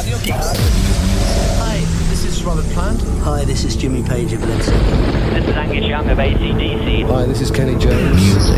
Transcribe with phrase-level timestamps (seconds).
[0.00, 0.06] Hi,
[2.08, 3.02] this is Robert Plant.
[3.20, 5.34] Hi, this is Jimmy Page of Led Zeppelin.
[5.34, 7.06] This is Angus Young of ACDC.
[7.06, 8.16] Hi, this is Kenny Jones.
[8.16, 8.56] Music.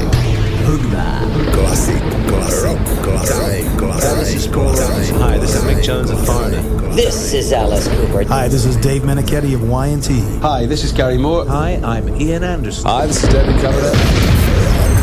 [1.53, 5.17] Classic, classic, rock, classic, classic, classic.
[5.17, 6.63] Hi, this is Mick Jones of Foreigner.
[6.95, 8.23] This is Alice Cooper.
[8.29, 10.21] Hi, this is Dave Menichetti of Y&T.
[10.43, 11.45] Hi, this is Gary Moore.
[11.49, 12.85] Hi, I'm Ian Anderson.
[12.85, 13.91] Hi, this is David Coverdale.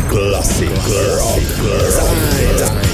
[0.09, 2.88] Classic, rock, classic.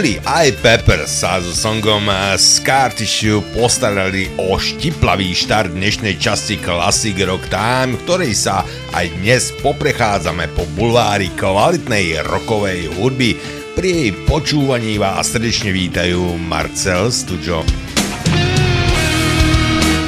[0.00, 2.08] Chili aj Peppers sa so songom
[2.40, 8.64] Scar Tissue postarali o štiplavý štart dnešnej časti Classic Rock Time, ktorej sa
[8.96, 13.36] aj dnes poprechádzame po bulvári kvalitnej rokovej hudby.
[13.76, 17.60] Pri jej počúvaní vás srdečne vítajú Marcel Studio.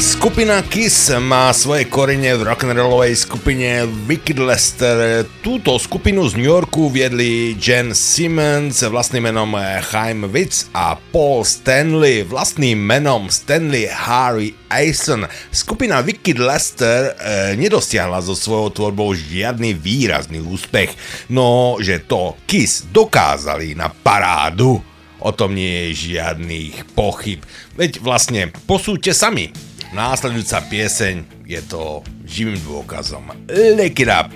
[0.03, 5.23] Skupina Kiss má svoje korene v rock'n'rollovej skupine Wicked Lester.
[5.47, 9.55] Túto skupinu z New Yorku viedli Jen Simmons vlastným menom
[9.87, 15.23] Chaim Witz a Paul Stanley vlastným menom Stanley Harry Aison.
[15.55, 20.99] Skupina Wicked Lester e, nedosiahla so svojou tvorbou žiadny výrazný úspech,
[21.31, 24.83] no že to Kiss dokázali na parádu.
[25.23, 27.47] O tom nie je žiadnych pochyb.
[27.79, 29.72] Veď vlastne posúďte sami.
[29.93, 33.29] Následujúca pieseň je to živým dôkazom.
[33.77, 34.33] Lick it up!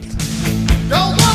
[0.93, 1.26] Don't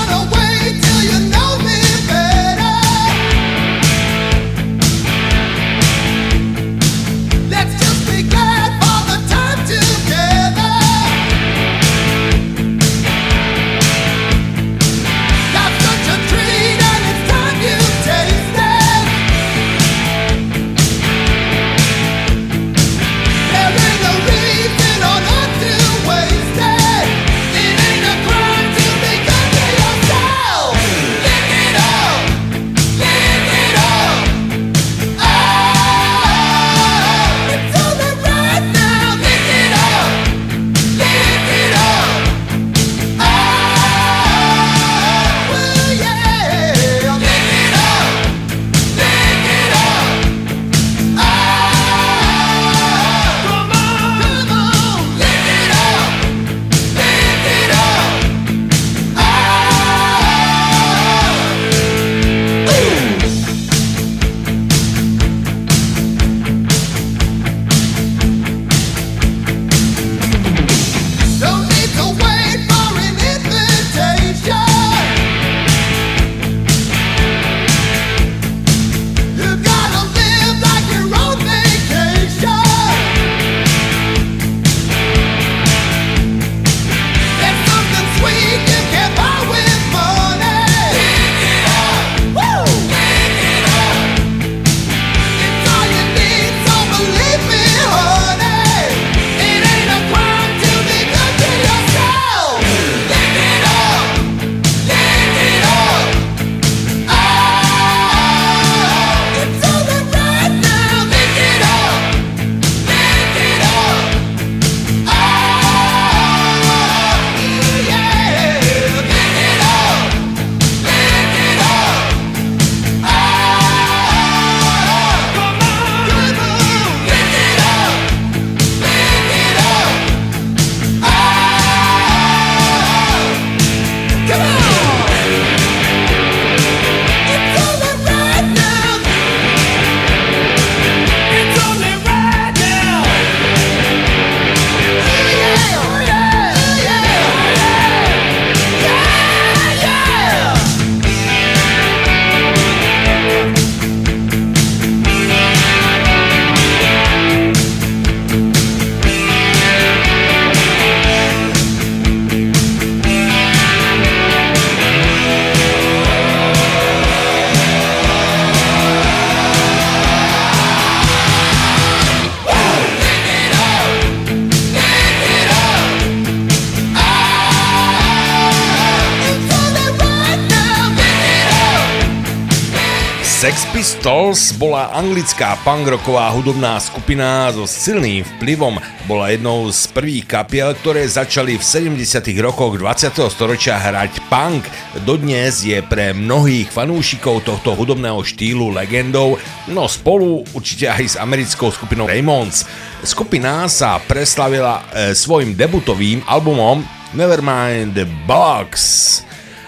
[185.21, 188.81] anglická punkrocková hudobná skupina so silným vplyvom.
[189.06, 192.25] Bola jednou z prvých kapiel, ktoré začali v 70.
[192.41, 193.29] rokoch 20.
[193.29, 194.65] storočia hrať punk.
[195.06, 199.38] Dodnes je pre mnohých fanúšikov tohto hudobného štýlu legendou,
[199.69, 202.65] no spolu určite aj s americkou skupinou Raymonds.
[203.06, 206.81] Skupina sa preslavila e, svojim debutovým albumom
[207.13, 208.74] Nevermind the Box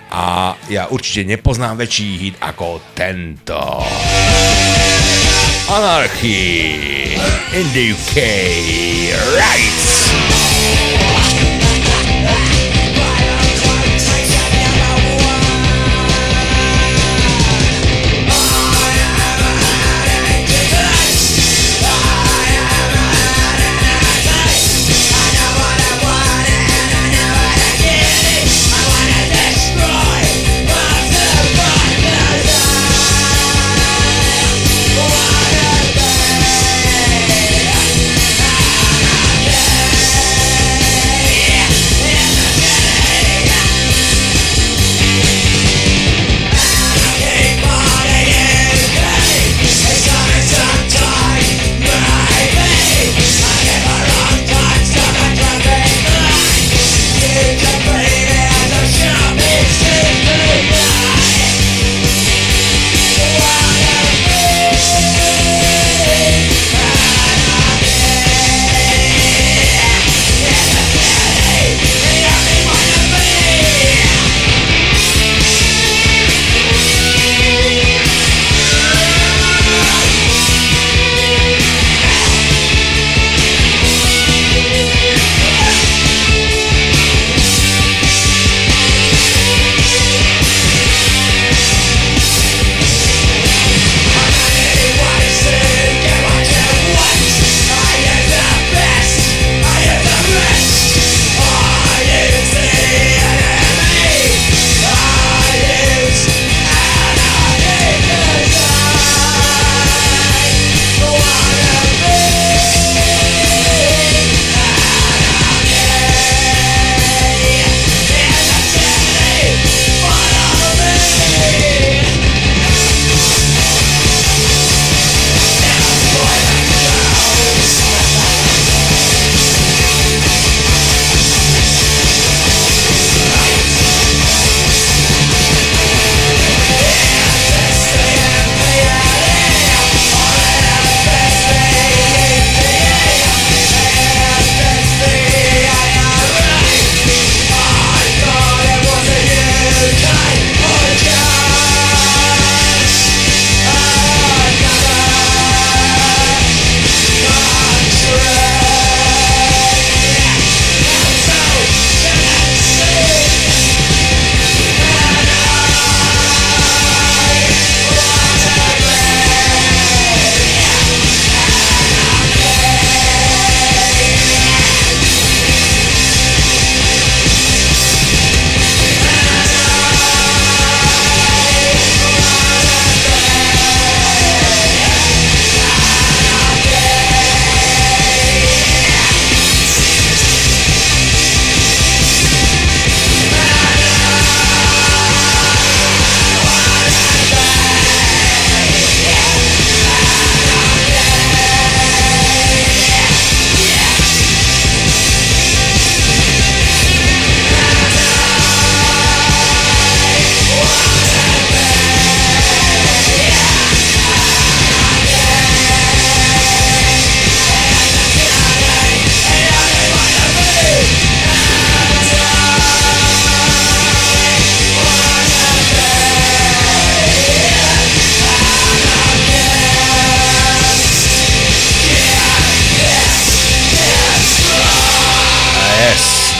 [0.09, 3.85] a ja určite nepoznám väčší hit ako tento.
[5.69, 7.13] Anarchy
[7.53, 8.17] in the UK
[9.39, 9.92] Rights.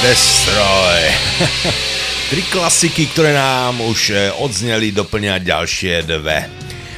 [0.03, 1.00] Destroy.
[2.36, 6.43] Tri klasiky, ktoré nám už e, odzneli, doplňa ďalšie dve.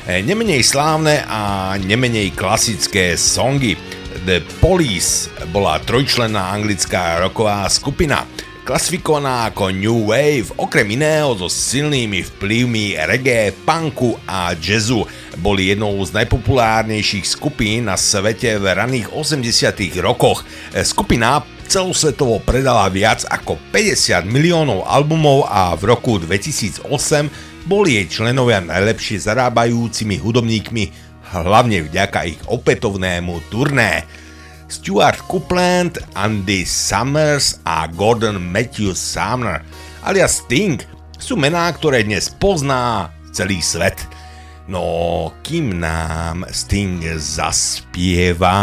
[0.09, 3.77] E, nemenej slávne a nemenej klasické songy.
[4.25, 8.25] The Police bola trojčlenná anglická roková skupina,
[8.65, 15.05] klasifikovaná ako New Wave, okrem iného so silnými vplyvmi reggae, punku a jazzu.
[15.45, 20.41] Boli jednou z najpopulárnejších skupín na svete v raných 80 rokoch.
[20.73, 26.87] E, skupina celosvetovo predala viac ako 50 miliónov albumov a v roku 2008
[27.65, 30.83] boli jej členovia najlepšie zarábajúcimi hudobníkmi,
[31.33, 34.05] hlavne vďaka ich opätovnému turné.
[34.65, 39.61] Stuart Copeland, Andy Summers a Gordon Matthews Sumner
[40.05, 40.77] alias Sting
[41.17, 43.97] sú mená, ktoré dnes pozná celý svet.
[44.69, 48.57] No, kým nám Sting zaspieva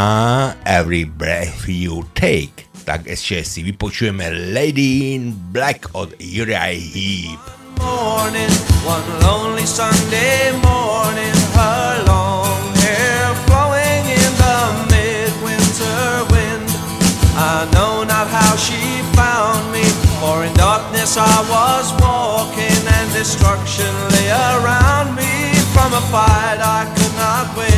[0.62, 7.62] Every Breath You Take, tak ešte si vypočujeme Lady in Black od Uriah Heep.
[7.82, 8.50] morning,
[8.86, 14.58] one lonely Sunday morning, her long hair flowing in the
[14.92, 16.68] midwinter wind.
[17.34, 19.84] I know not how she found me,
[20.20, 25.34] for in darkness I was walking, and destruction lay around me
[25.74, 27.71] from a fight I could not win.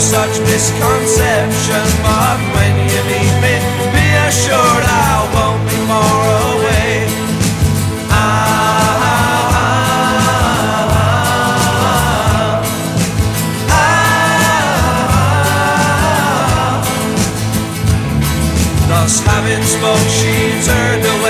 [0.00, 1.84] Such misconception.
[2.02, 3.54] But when you meet me,
[3.94, 4.86] be assured I
[5.34, 6.92] won't be far away.
[8.10, 8.14] Ah,
[13.70, 13.74] ah, ah,
[18.88, 20.34] Thus having spoke, she
[20.64, 21.25] turned away,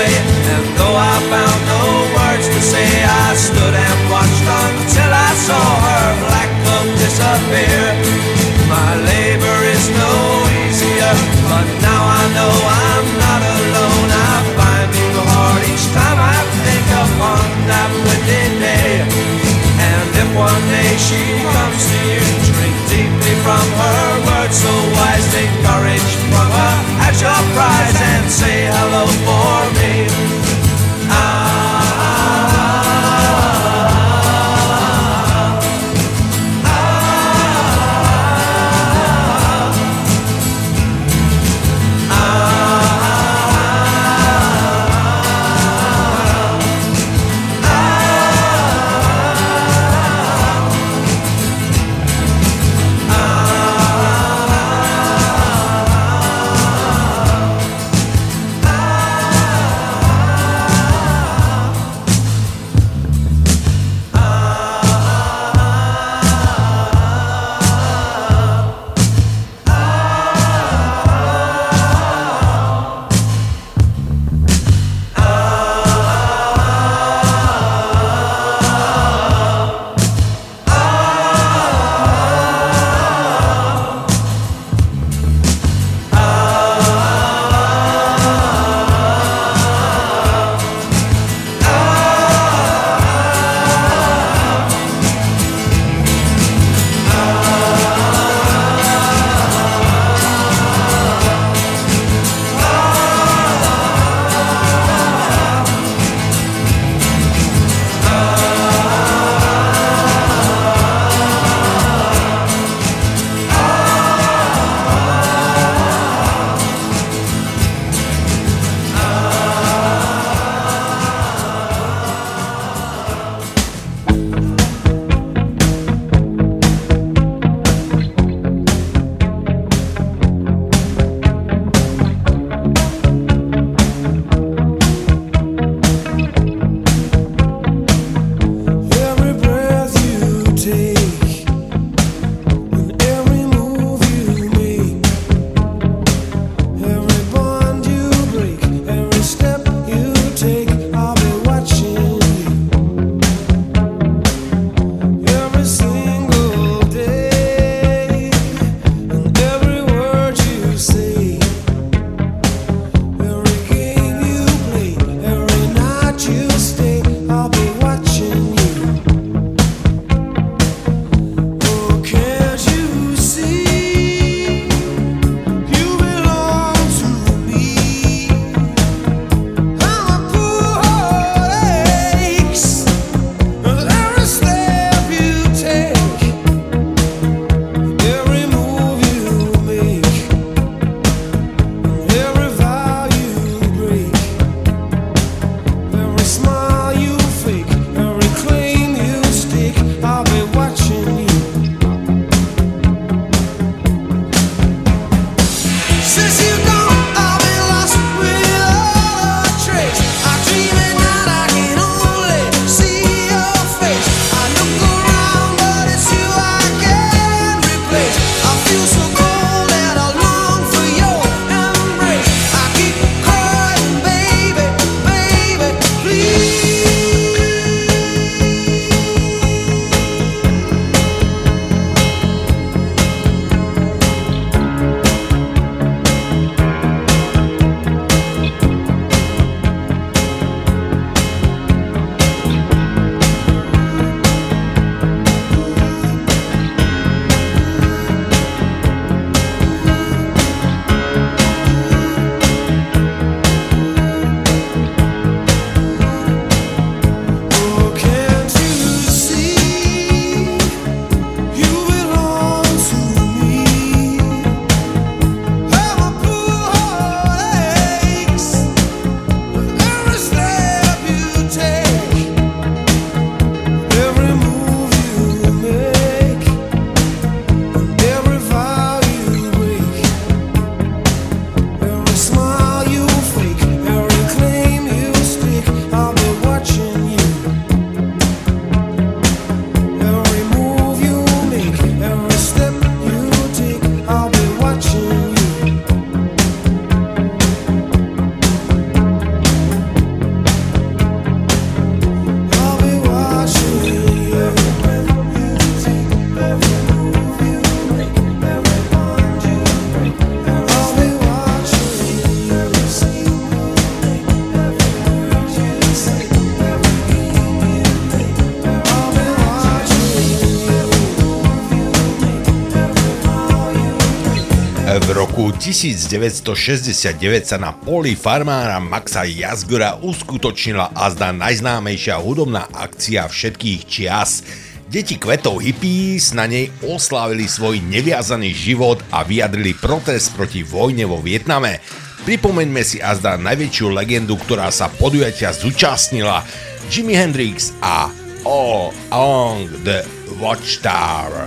[325.47, 334.43] roku 1969 sa na poli farmára Maxa Jazgora uskutočnila azda najznámejšia hudobná akcia všetkých čias.
[334.91, 341.23] Deti kvetov hippies na nej oslávili svoj neviazaný život a vyjadrili protest proti vojne vo
[341.23, 341.79] Vietname.
[342.27, 346.43] Pripomeňme si azda najväčšiu legendu, ktorá sa podujatia zúčastnila.
[346.91, 348.11] Jimi Hendrix a
[348.43, 350.03] All Along the
[350.43, 351.46] Watchtower.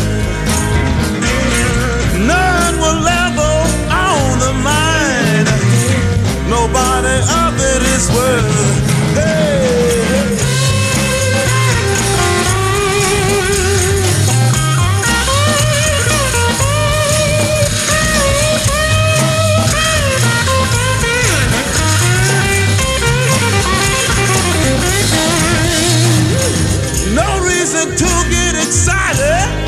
[6.73, 8.47] Nobody of it is worth.
[9.13, 10.37] Hey.
[27.13, 29.60] No reason to get excited.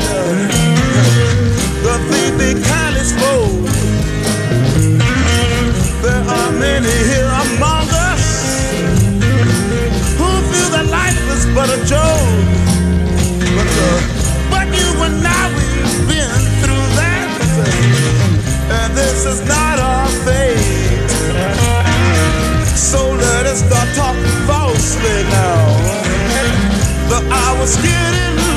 [25.04, 25.64] Falsely now.
[27.08, 27.20] The
[27.76, 28.53] getting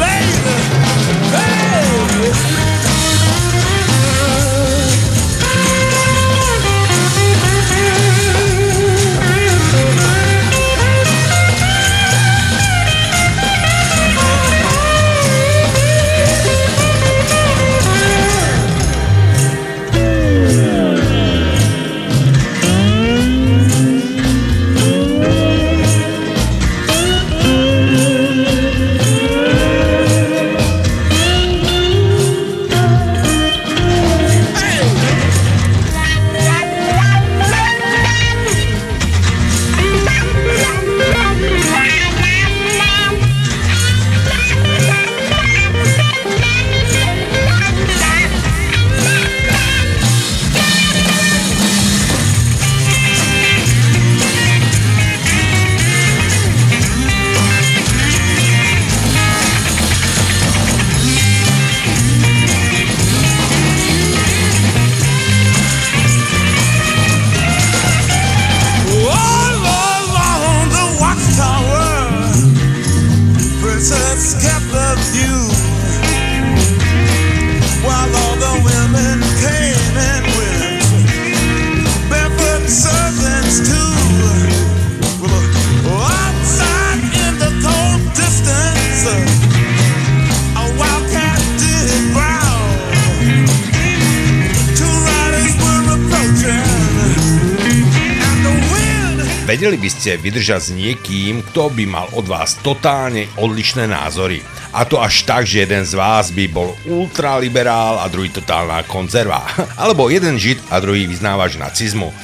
[100.07, 104.39] Ste vydržať s niekým, kto by mal od vás totálne odlišné názory.
[104.71, 109.43] A to až tak, že jeden z vás by bol ultraliberál a druhý totálna konzerva.
[109.83, 112.15] Alebo jeden žid a druhý vyznávač nacizmu.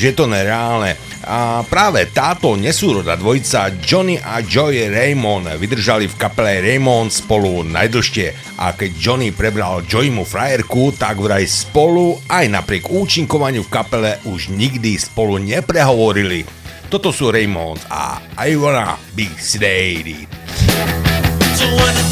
[0.00, 0.96] Že je to nereálne.
[1.28, 8.56] A práve táto nesúroda dvojica Johnny a Joy Raymond vydržali v kapele Raymond spolu najdlžšie
[8.64, 14.48] a keď Johnny prebral Joymu frajerku, tak vraj spolu aj napriek účinkovaniu v kapele už
[14.48, 16.59] nikdy spolu neprehovorili.
[16.90, 20.26] Toto sú Raymond a I wanna be sedated.
[21.54, 22.10] Twenty,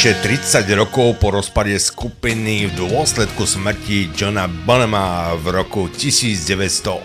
[0.00, 0.16] vyše
[0.64, 7.04] 30 rokov po rozpade skupiny v dôsledku smrti Johna Bonhama v roku 1980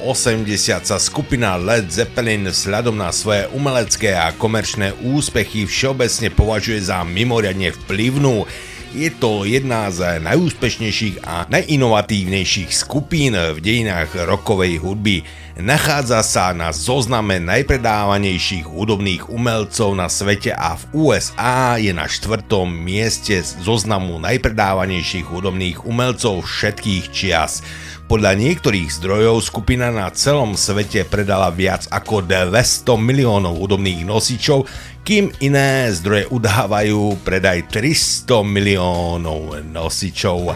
[0.79, 7.75] sa skupina Led Zeppelin vzhľadom na svoje umelecké a komerčné úspechy všeobecne považuje za mimoriadne
[7.83, 8.47] vplyvnú.
[8.95, 15.19] Je to jedna z najúspešnejších a najinovatívnejších skupín v dejinách rokovej hudby.
[15.59, 22.71] Nachádza sa na zozname najpredávanejších hudobných umelcov na svete a v USA je na štvrtom
[22.71, 27.67] mieste z zoznamu najpredávanejších hudobných umelcov všetkých čias.
[28.05, 32.53] Podľa niektorých zdrojov skupina na celom svete predala viac ako 200
[33.01, 34.69] miliónov hudobných nosičov,
[35.01, 40.53] kým iné zdroje udávajú predaj 300 miliónov nosičov.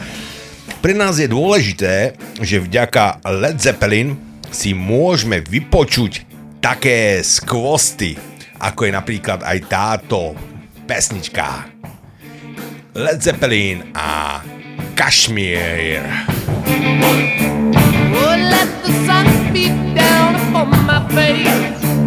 [0.78, 4.14] Pre nás je dôležité, že vďaka Led Zeppelin
[4.54, 6.30] si môžeme vypočuť
[6.62, 8.14] také skvosty,
[8.62, 10.38] ako je napríklad aj táto
[10.86, 11.66] pesnička.
[12.94, 14.38] Led Zeppelin a
[14.94, 16.06] Kashmir.
[16.92, 21.99] Oh, let the sun beat down upon my face.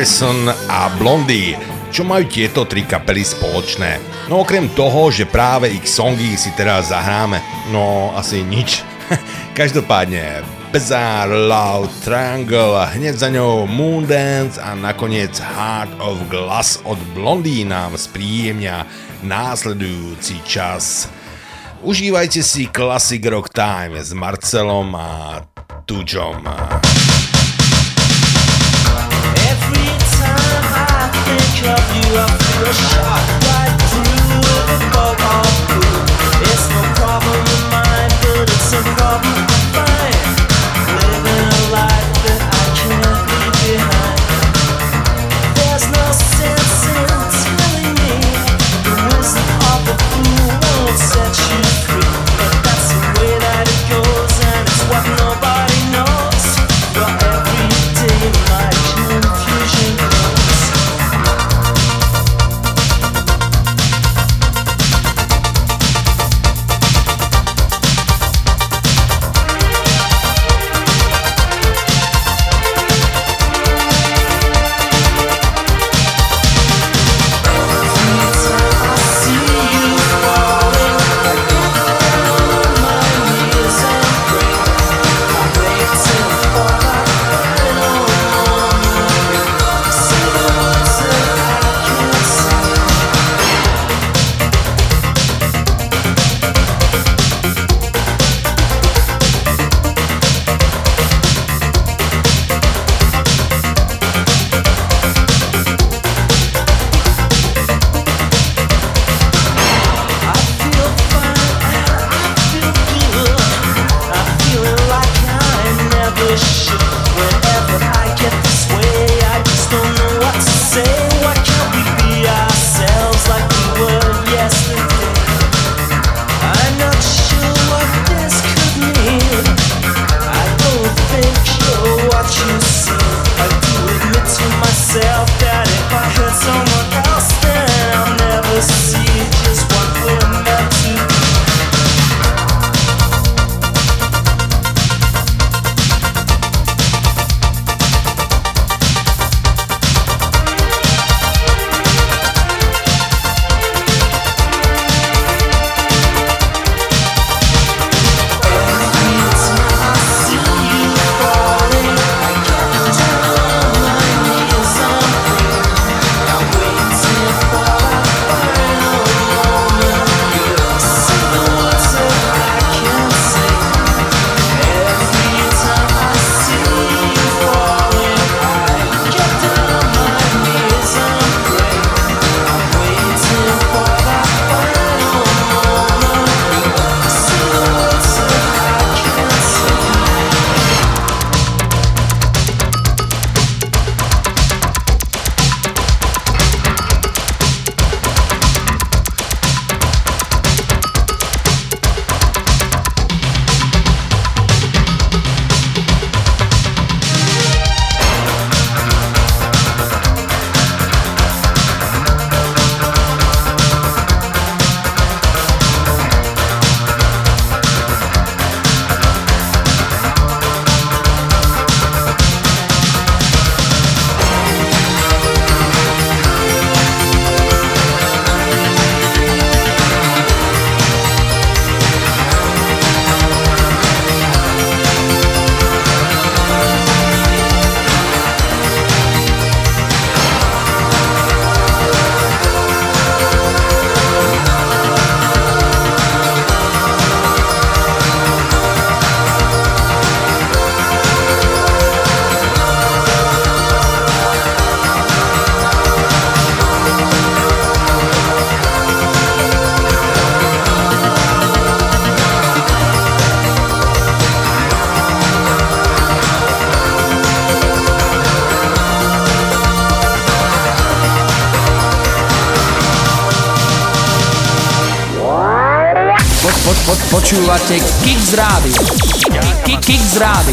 [0.00, 1.60] Morrison a Blondie.
[1.92, 4.00] Čo majú tieto tri kapely spoločné?
[4.32, 7.36] No okrem toho, že práve ich songy si teraz zahráme.
[7.68, 8.80] No asi nič.
[9.60, 10.40] Každopádne
[10.72, 18.00] Bizarre Love Triangle, hneď za ňou Moondance a nakoniec Heart of Glass od Blondie nám
[18.00, 18.88] spríjemňa
[19.20, 21.12] následujúci čas.
[21.84, 25.44] Užívajte si Classic Rock Time s Marcelom a
[25.84, 26.40] Tučom.
[36.42, 39.29] It's no problem of mine, but it's a problem.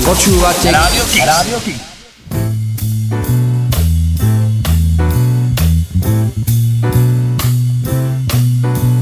[0.07, 0.39] Kix Rádio.
[0.39, 1.25] Počúvate Rádio Kix.
[1.25, 1.79] Rádio Kix.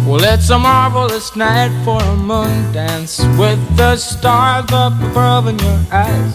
[0.08, 5.60] Well, it's a marvelous night for a moon dance with the stars up above in
[5.60, 6.34] your eyes.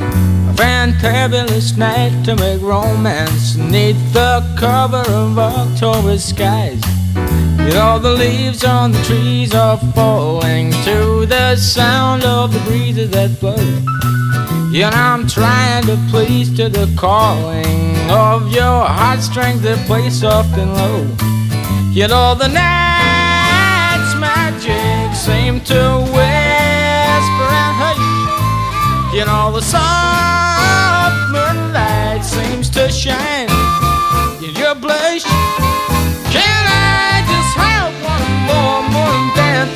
[0.00, 6.91] A fantabulous night to make romance neath the cover of October skies.
[7.64, 13.10] You know the leaves on the trees are falling to the sound of the breezes
[13.10, 13.56] that blow.
[14.72, 20.74] Know I'm trying to please to the calling of your heartstrings that play soft and
[20.74, 21.06] low.
[21.92, 29.14] You know the night's magic seem to whisper and hush.
[29.14, 33.41] You know the soft moonlight seems to shine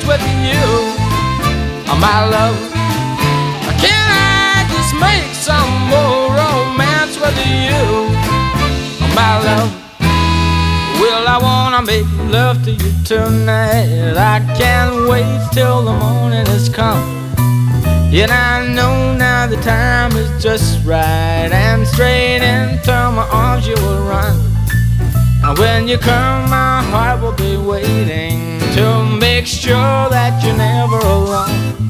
[0.07, 0.63] with you,
[1.91, 2.55] oh, my love?
[3.67, 7.75] Uh, can I just make some more romance with you,
[9.03, 9.69] oh, my love?
[11.01, 14.15] Well, I wanna make love to you tonight.
[14.15, 17.03] I can't wait till the morning has come.
[18.09, 23.75] Yet I know now the time is just right, and straight into my arms you
[23.75, 24.39] will run.
[25.43, 30.99] And when you come, my heart will be waiting to make sure that you're never
[30.99, 31.89] alone.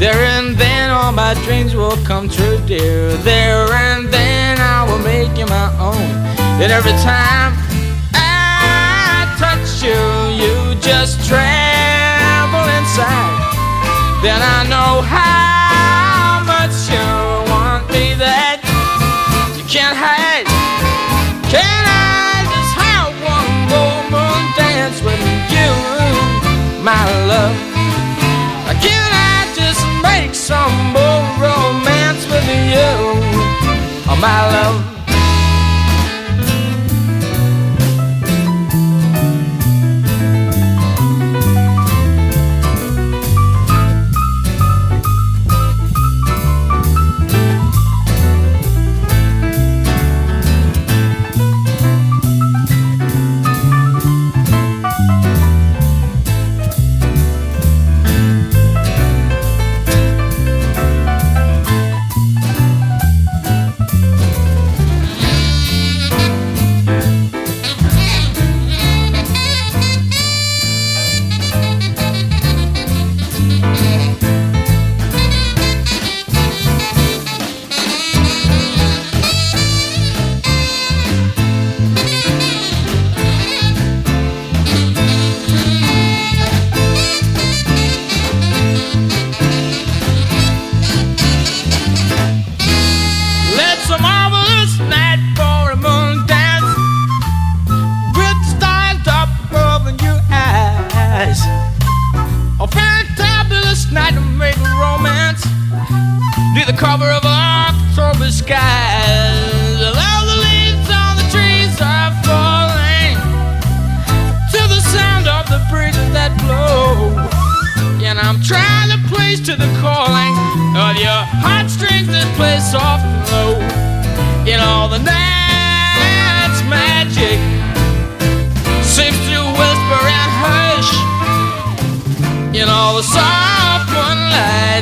[0.00, 3.14] There and then all my dreams will come true, dear.
[3.22, 6.10] There and then I will make you my own.
[6.62, 7.54] And every time
[8.12, 10.02] I touch you,
[10.40, 13.38] you just tremble inside.
[14.24, 16.09] Then I know how
[32.80, 32.92] you,
[34.08, 34.99] oh, my love?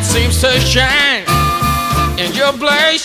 [0.08, 1.24] Seems to shine
[2.18, 3.04] in your blush.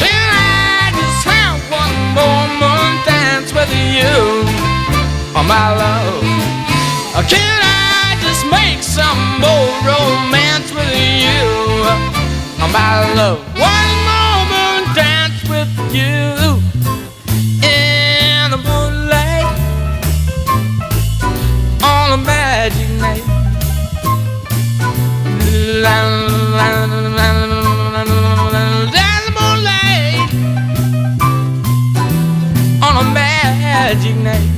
[0.00, 4.16] Can I just have one moon dance with you,
[5.36, 6.24] oh my love?
[7.28, 11.44] Can I just make some more romance with you,
[12.62, 13.38] oh my love?
[13.60, 16.56] One moon dance with you
[25.82, 25.90] There's
[29.34, 30.30] moonlight
[32.82, 34.51] on a magic night.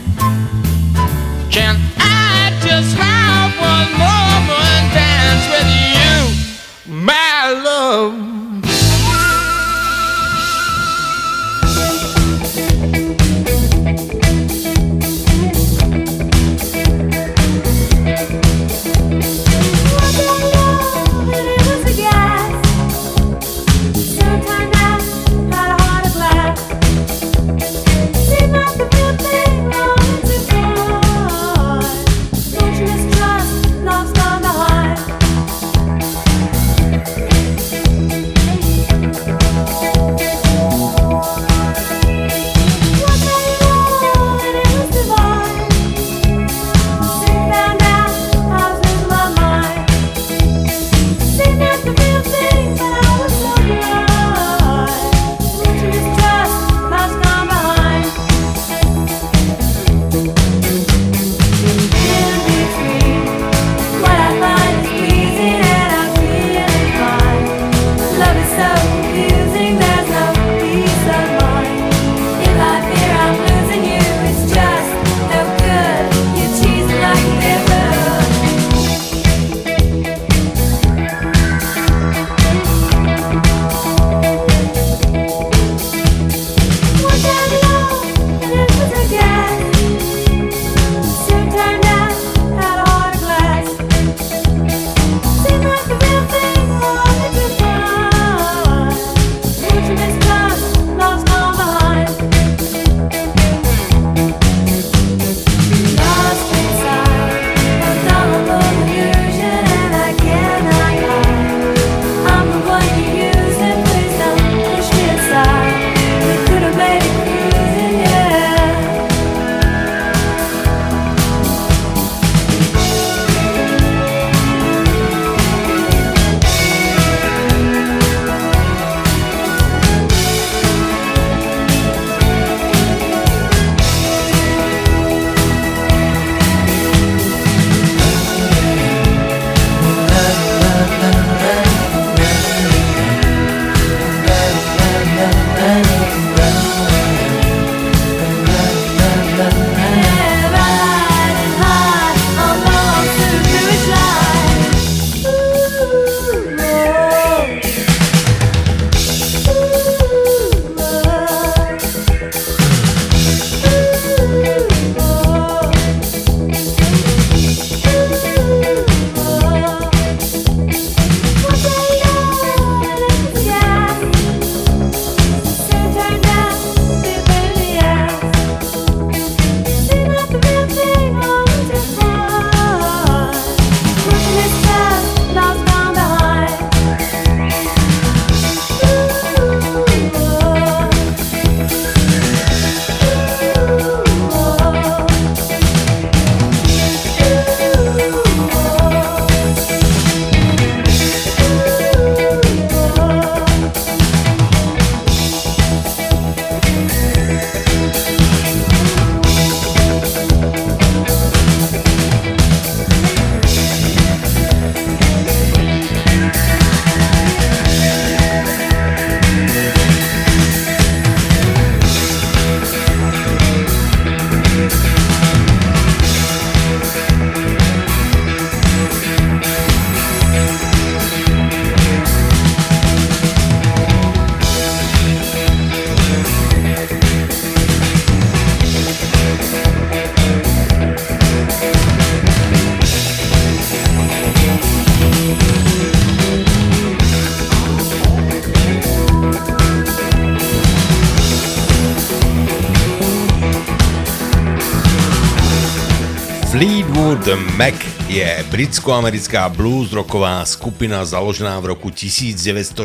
[257.25, 262.85] Fleetwood Mac je britsko-americká blues-rocková skupina založená v roku 1967,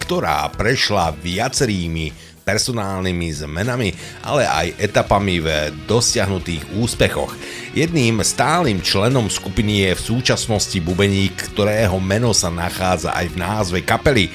[0.00, 3.92] ktorá prešla viacerými personálnymi zmenami,
[4.24, 7.36] ale aj etapami v dosiahnutých úspechoch.
[7.76, 13.84] Jedným stálym členom skupiny je v súčasnosti bubeník, ktorého meno sa nachádza aj v názve
[13.84, 14.32] kapely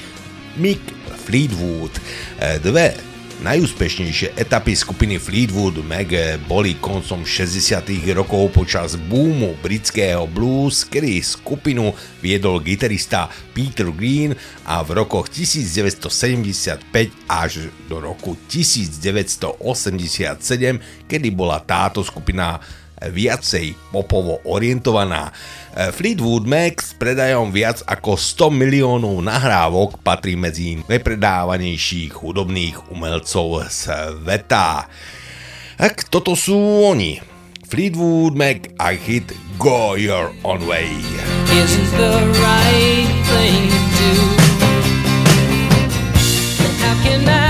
[0.54, 0.78] Mick
[1.26, 1.98] Fleetwood.
[2.62, 2.94] Dve
[3.42, 6.14] Najúspešnejšie etapy skupiny Fleetwood Mac
[6.46, 7.90] boli koncom 60.
[8.14, 11.90] rokov počas boomu britského blues, kedy skupinu
[12.22, 14.30] viedol gitarista Peter Green
[14.62, 16.86] a v rokoch 1975
[17.26, 22.62] až do roku 1987, kedy bola táto skupina
[23.10, 25.32] viacej popovo orientovaná.
[25.74, 33.66] E, Fleetwood Mac s predajom viac ako 100 miliónov nahrávok patrí medzi najpredávanejších hudobných umelcov
[33.66, 34.86] sveta.
[35.80, 36.54] Tak toto sú
[36.86, 37.18] oni.
[37.66, 40.92] Fleetwood Mac a hit Go Your Own Way.
[41.48, 44.12] Isn't the right thing to do?
[46.84, 47.41] How can I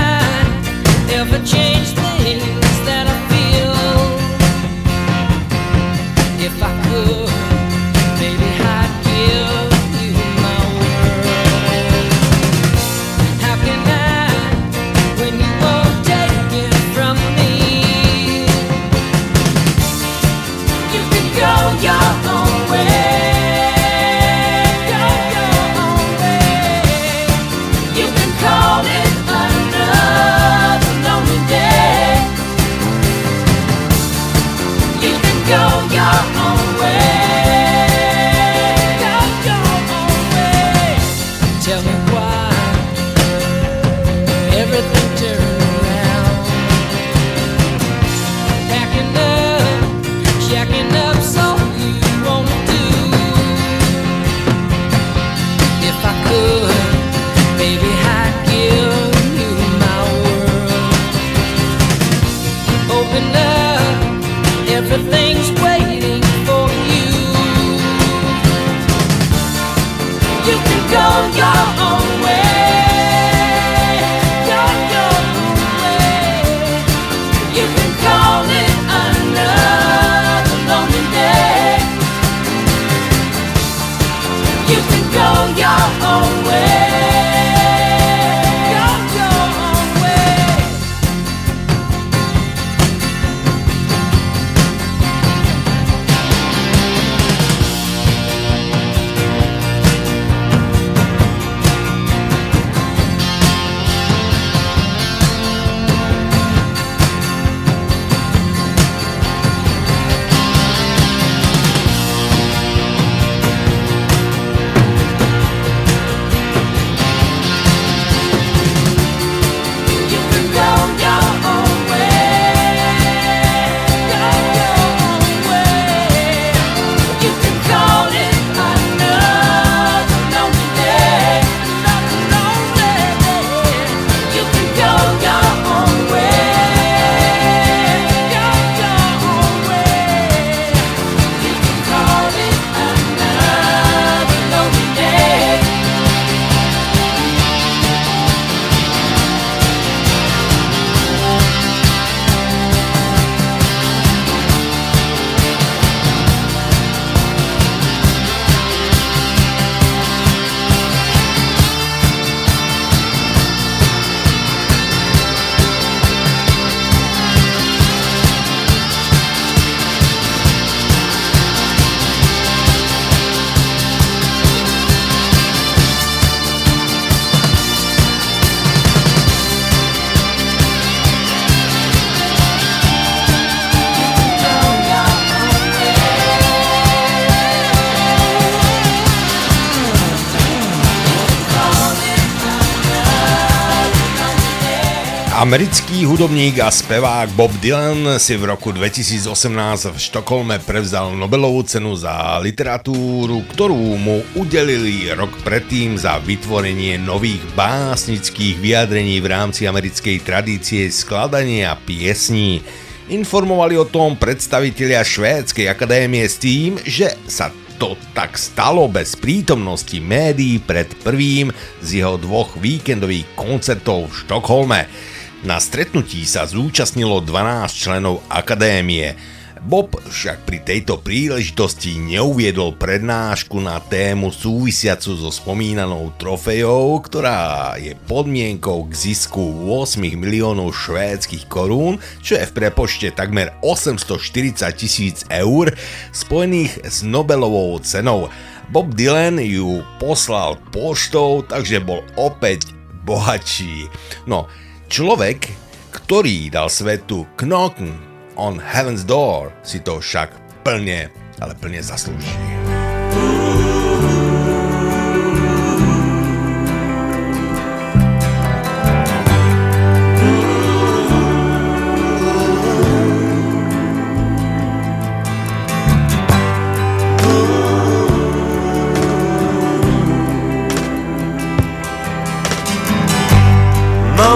[195.43, 201.99] Americký hudobník a spevák Bob Dylan si v roku 2018 v Štokholme prevzal Nobelovú cenu
[201.99, 210.23] za literatúru, ktorú mu udelili rok predtým za vytvorenie nových básnických vyjadrení v rámci americkej
[210.23, 212.63] tradície skladania piesní.
[213.11, 219.99] Informovali o tom predstavitelia Švédskej akadémie s tým, že sa to tak stalo bez prítomnosti
[219.99, 221.51] médií pred prvým
[221.83, 225.11] z jeho dvoch víkendových koncertov v Štokholme.
[225.43, 229.11] Na stretnutí sa zúčastnilo 12 členov akadémie.
[229.59, 237.91] Bob však pri tejto príležitosti neuviedol prednášku na tému súvisiacu so spomínanou trofejou, ktorá je
[238.07, 245.75] podmienkou k zisku 8 miliónov švédskych korún, čo je v prepočte takmer 840 tisíc eur,
[246.15, 248.31] spojených s Nobelovou cenou.
[248.71, 252.71] Bob Dylan ju poslal poštou, takže bol opäť
[253.03, 253.91] bohatší.
[254.23, 254.47] No,
[254.93, 255.49] človek,
[255.89, 257.97] ktorý dal svetu Knocken
[258.37, 260.29] on Heaven's Door si to však
[260.61, 261.09] plne,
[261.41, 262.62] ale plne zaslúži.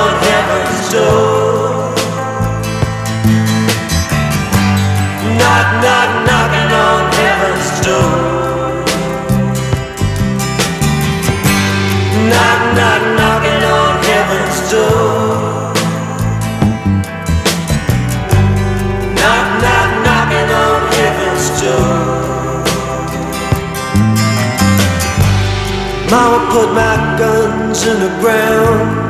[0.00, 1.92] on heaven's door.
[5.38, 8.14] Knock, knock, knocking on heaven's door.
[12.30, 15.74] Knock, knock, knocking on heaven's door.
[19.18, 22.20] Knock, knock, knocking on heaven's door.
[26.10, 29.09] Mama put my guns in the ground.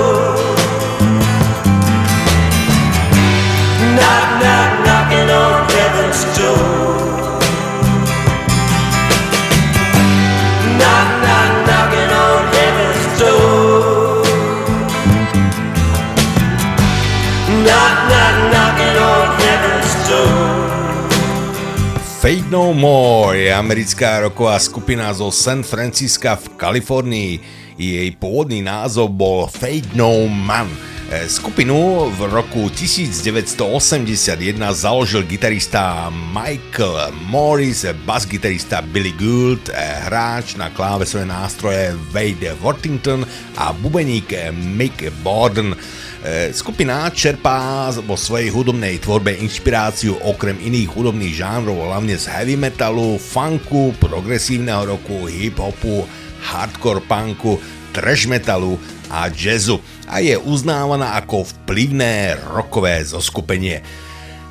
[22.21, 27.41] Fate No More je americká roková skupina zo San Francisca v Kalifornii.
[27.81, 30.69] Jej pôvodný názov bol Fate No Man.
[31.11, 34.39] E, Skupinu v roku 1981
[34.71, 39.75] založil gitarista Michael Morris, basgitarista Billy Gould, e,
[40.07, 43.27] hráč na klávesové nástroje Wade Worthington
[43.59, 45.75] a bubeník Mick Borden.
[46.23, 52.55] E, Skupina čerpá vo svojej hudobnej tvorbe inšpiráciu okrem iných hudobných žánrov, hlavne z heavy
[52.55, 56.07] metalu, funku, progresívneho roku, hip-hopu,
[56.39, 58.79] hardcore punku, trash metalu
[59.11, 63.83] a jazzu a je uznávaná ako vplyvné rockové zoskupenie.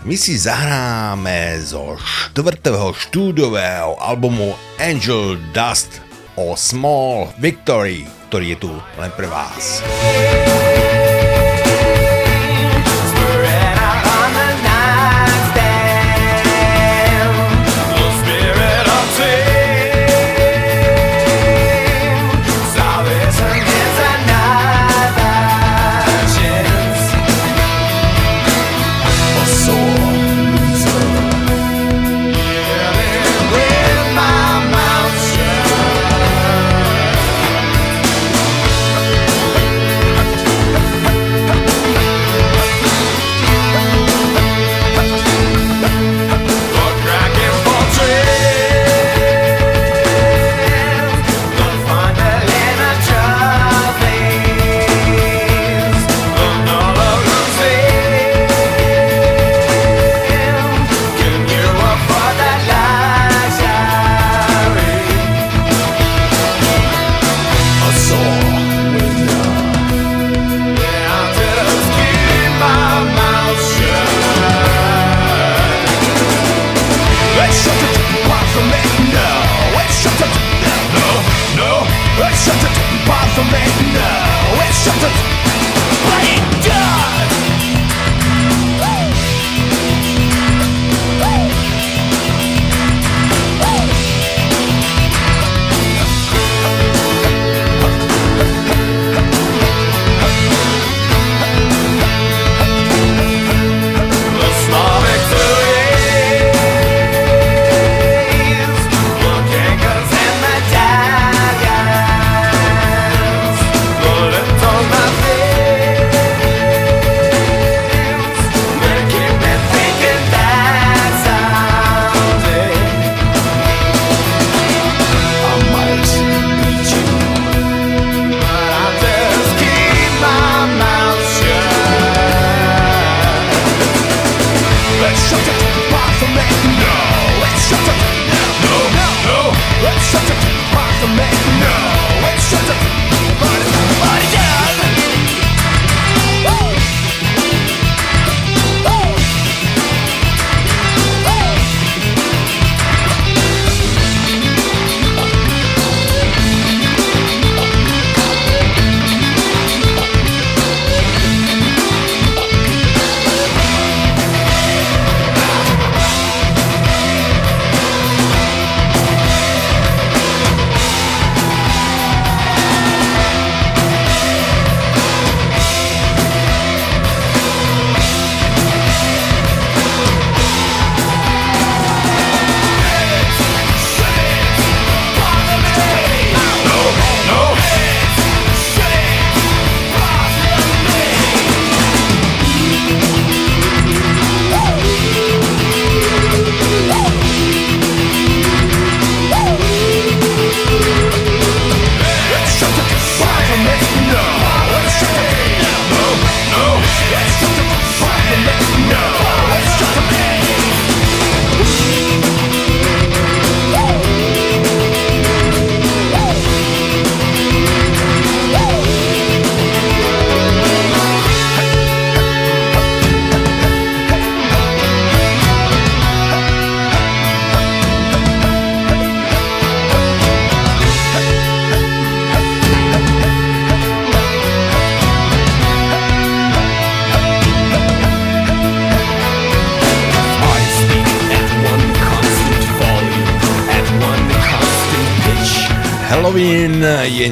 [0.01, 6.01] My si zahráme zo štvrtého štúdového albumu Angel Dust
[6.41, 9.85] o Small Victory, ktorý je tu len pre vás.
[9.85, 10.50] Halloween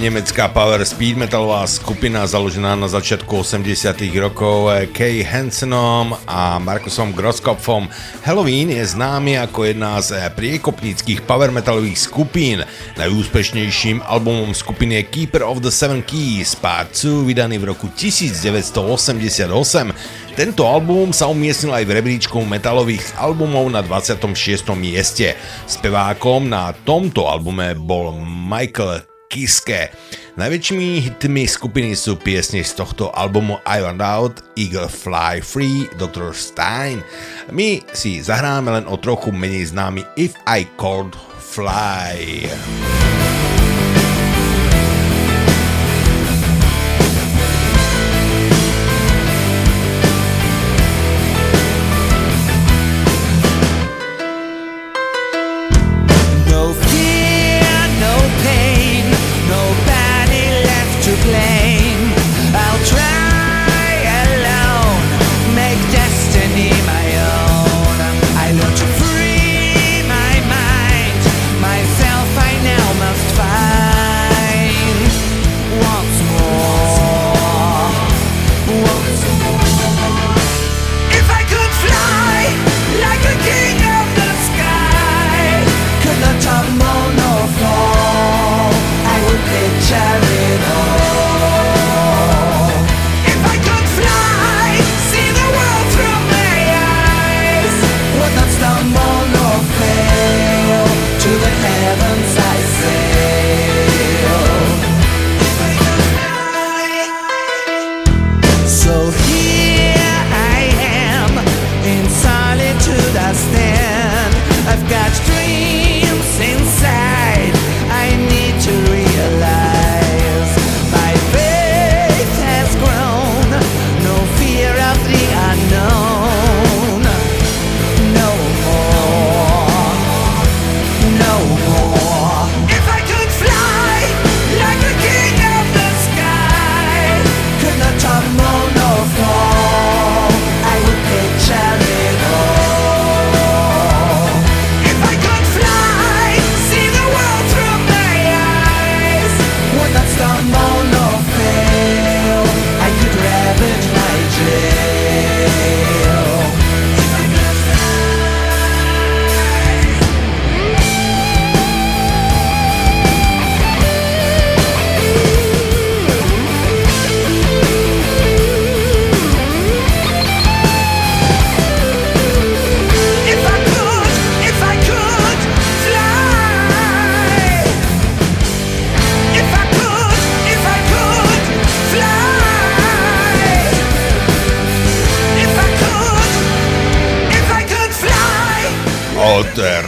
[0.09, 7.93] nemecká power speed metalová skupina založená na začiatku 80 rokov Kay Hansenom a Markusom Groskopfom.
[8.25, 12.65] Halloween je známy ako jedna z priekopníckých power metalových skupín.
[12.97, 19.45] Najúspešnejším albumom skupiny je Keeper of the Seven Keys Part 2 vydaný v roku 1988.
[20.33, 24.25] Tento album sa umiestnil aj v rebríčku metalových albumov na 26.
[24.73, 25.37] mieste.
[25.69, 29.93] Spevákom na tomto albume bol Michael Kiske.
[30.41, 36.33] Najväčšími hitmi skupiny sú piesne z tohto albumu I Want Out, Eagle Fly Free, Dr.
[36.33, 37.05] Stein.
[37.53, 42.49] My si zahráme len o trochu menej známy If I Could Fly.
[42.49, 43.18] No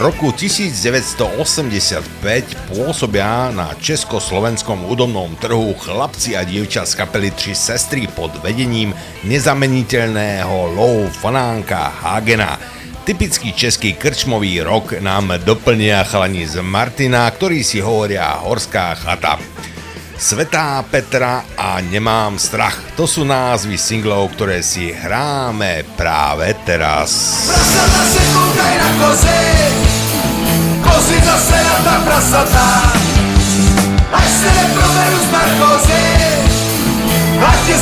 [0.01, 8.33] roku 1985 pôsobia na československom údobnom trhu chlapci a dievča z kapely Tři sestry pod
[8.41, 12.57] vedením nezameniteľného Lou Fanánka Hagena.
[13.05, 19.37] Typický český krčmový rok nám doplnia chalani z Martina, ktorí si hovoria Horská chata.
[20.17, 22.77] Svetá Petra a Nemám strach.
[22.97, 27.09] To sú názvy singlov, ktoré si hráme práve teraz.
[27.49, 28.01] Prasata
[28.81, 29.90] na kozy,
[30.91, 32.67] kozy zase na ta prasata.
[34.11, 36.03] Až se neproberu z narkozy,
[37.47, 37.77] ať je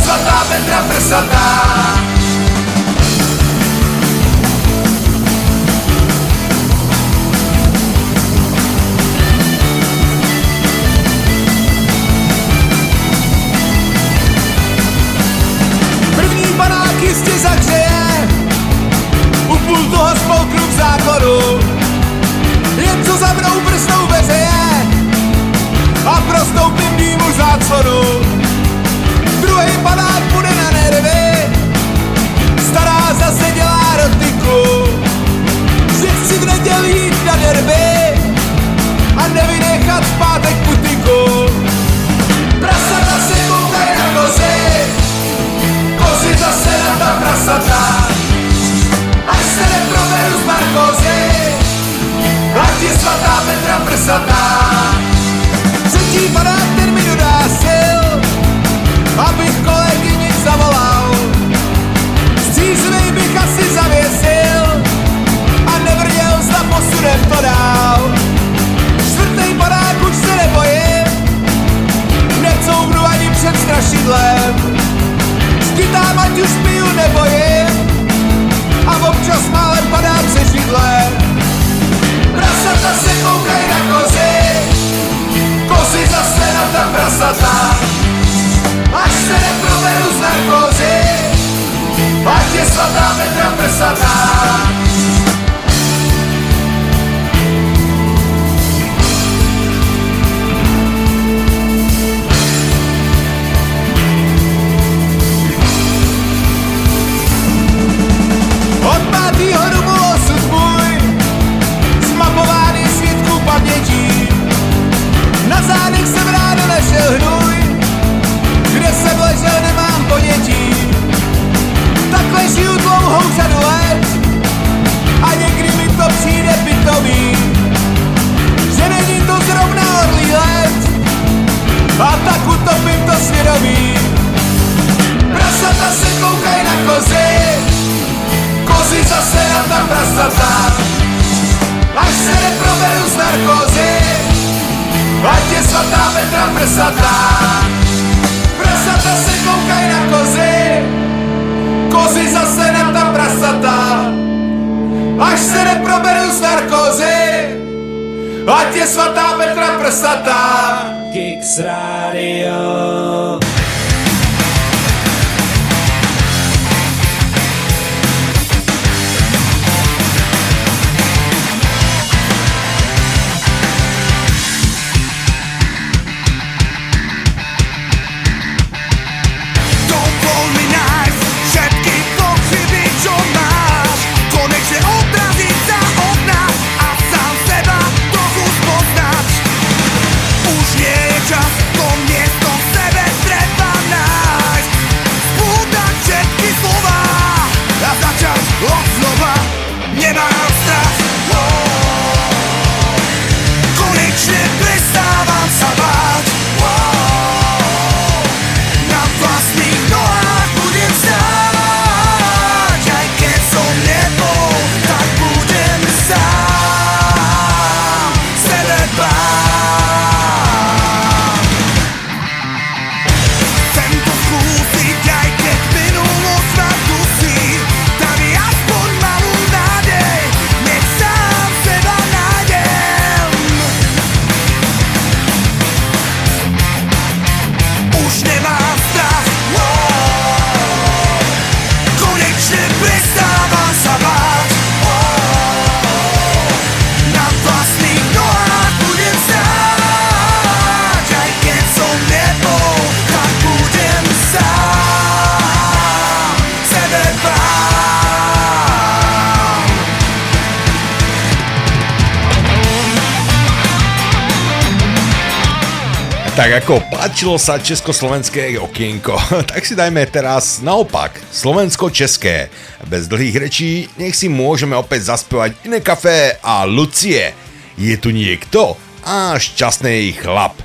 [267.00, 269.16] Páčilo sa československé okienko,
[269.56, 272.52] tak si dajme teraz naopak, slovensko-české.
[272.92, 277.32] Bez dlhých rečí, nech si môžeme opäť zaspevať iné kafé a Lucie.
[277.80, 278.76] Je tu niekto?
[279.08, 280.60] A šťastný chlap.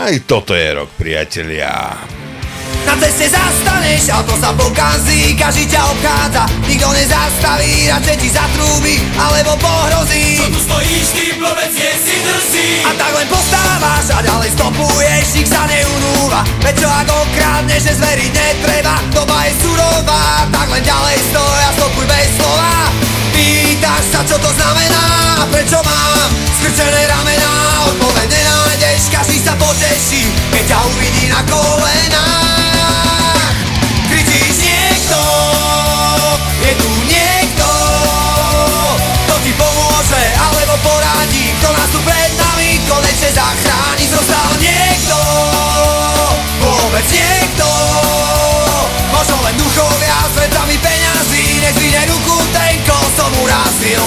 [0.00, 2.00] Aj toto je rok, priatelia.
[2.88, 6.48] Na ceste zastaneš, auto sa pokazí, každý ťa obchádza.
[6.64, 10.40] Nikto nezastaví, radšej ti zatrúbi, alebo pohrozí.
[10.40, 15.26] Čo tu stojíš, ty blbec, je si drzý A tak len postávaš a ďalej stopuješ,
[15.36, 16.40] nik sa neunúva.
[16.64, 21.70] Veď čo ak okradneš, že zveriť netreba Doba je surová, tak len ďalej stoj a
[21.76, 22.88] stopuj bez slova.
[23.36, 25.04] Pýtaš sa, čo to znamená
[25.36, 27.52] a prečo mám skrčené ramená.
[27.92, 30.24] Odpoveď nenájdeš, každý sa poteší,
[30.56, 32.57] keď ťa uvidí na kolenách
[40.82, 45.18] poradí Kto nás tu pred nami konečne zachráni Zostal niekto,
[46.62, 47.68] vôbec niekto.
[49.12, 54.02] Možno len duchovia s vetrami peňazí Nech zvine ruku, ten koho som urazil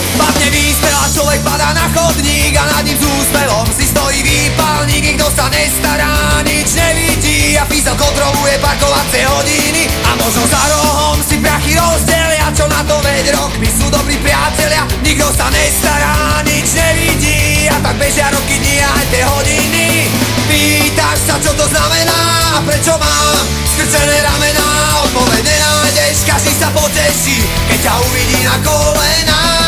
[0.72, 5.04] Padne výspel a človek padá na chodník A nad ním s úspevom si stojí výpalník.
[5.04, 9.92] Nikto sa nestará, nič nevidí A písal kontroluje parkovacie hodiny.
[10.08, 14.16] A možno za rohom si prachy rozdelia Čo na to veď rok, my sú dobrí
[14.24, 20.08] priatelia Nikto sa nestará, nič nevidí A tak bežia roky, dni aj tie hodiny.
[20.48, 23.44] Pýtaš sa, čo to znamená prečo mám
[23.76, 24.68] skrčené ramená
[25.04, 29.62] Odpoveď nenájdeš, každý sa poteší Keď ťa uvidí na kolenách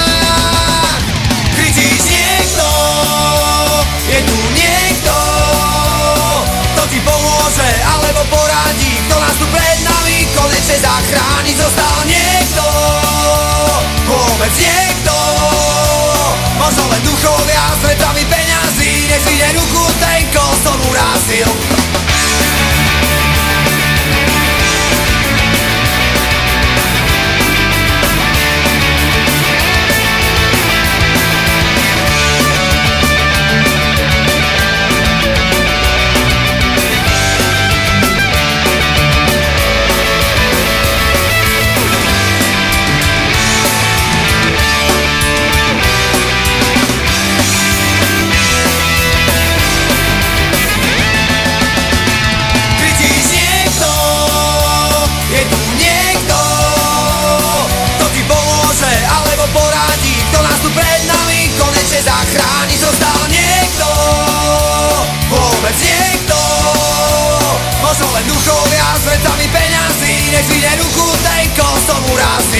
[6.93, 12.65] či pomôže, alebo poradí Kto nás tu pred nami konečne zachráni Zostal niekto,
[14.05, 15.15] vôbec niekto.
[16.61, 17.83] Možno len duchovia s
[18.29, 21.49] peňazí Nech zvíde ruku ten, koho som urazil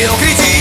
[0.03, 0.52] Io 劲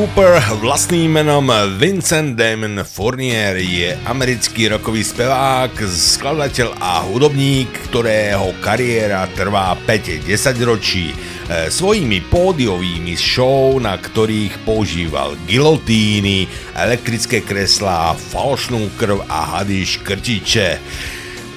[0.00, 9.28] Cooper vlastným menom Vincent Damon Fournier je americký rokový spevák, skladateľ a hudobník, ktorého kariéra
[9.36, 10.24] trvá 5-10
[10.64, 11.12] ročí.
[11.12, 16.48] E, svojimi pódiovými show, na ktorých používal gilotíny,
[16.80, 20.80] elektrické kreslá, falošnú krv a hady škrtiče.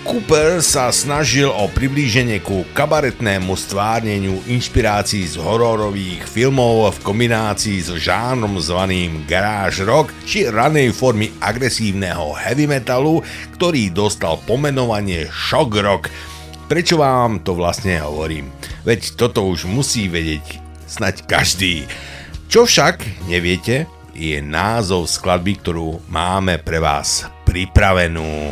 [0.03, 7.89] Cooper sa snažil o priblíženie ku kabaretnému stvárneniu inšpirácií z hororových filmov v kombinácii s
[8.03, 13.23] žánrom zvaným garage rock či ranej formy agresívneho heavy metalu,
[13.55, 16.11] ktorý dostal pomenovanie shock rock.
[16.67, 18.51] Prečo vám to vlastne hovorím?
[18.83, 21.87] Veď toto už musí vedieť snať každý.
[22.51, 28.51] Čo však neviete, je názov skladby, ktorú máme pre vás pripravenú.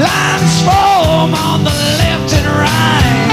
[0.00, 3.28] Lines form on the left and right.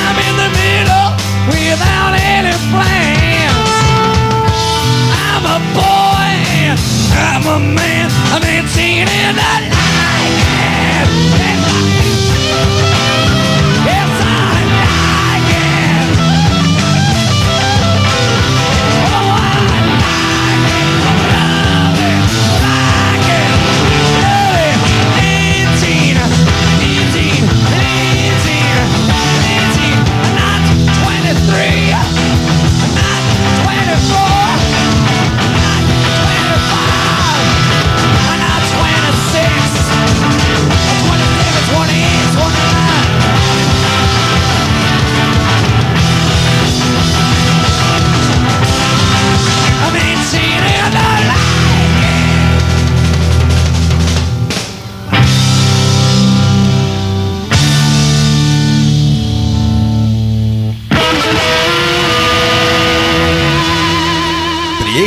[0.00, 1.08] I'm in the middle
[1.52, 3.68] without any plans.
[5.12, 6.16] I'm a boy
[7.12, 8.08] I'm a man.
[8.32, 11.55] I'm 18 and I like it.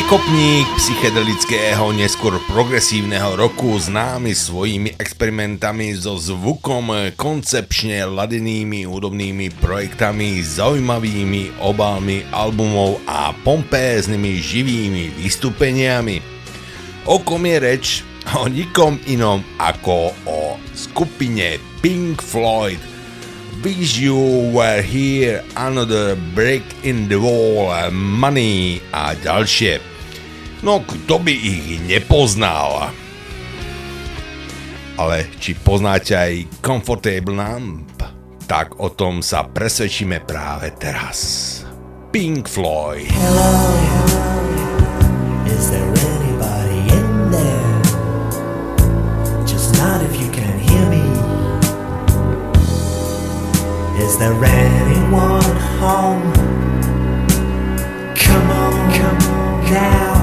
[0.10, 11.62] Priekopník psychedelického, neskôr progresívneho roku, známy svojimi experimentami so zvukom, koncepčne ladenými hudobnými projektami, zaujímavými
[11.62, 16.26] obálmi albumov a pompéznymi živými vystúpeniami.
[17.06, 17.86] O kom je reč?
[18.34, 22.82] o nikom inom ako o skupine Pink Floyd.
[23.62, 24.18] Wish you
[24.58, 29.89] were here, another break in the wall, money a ďalšie.
[30.60, 32.92] No kto by ich nepoznal?
[35.00, 37.88] Ale či poznáte aj Comfortable Numb?
[38.44, 41.64] Tak o tom sa presvedčíme práve teraz.
[42.12, 43.08] Pink Floyd.
[45.48, 47.76] Is there anybody in there?
[49.48, 51.08] Just not if you can hear me.
[54.04, 56.28] Is there anyone home?
[58.12, 60.19] Come on, come on now.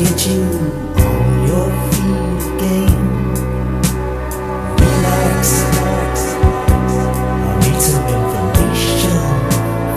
[0.00, 0.42] Get you
[0.96, 3.04] on your feet again.
[4.80, 5.40] Relax,
[5.76, 6.14] relax.
[7.44, 9.30] I need some information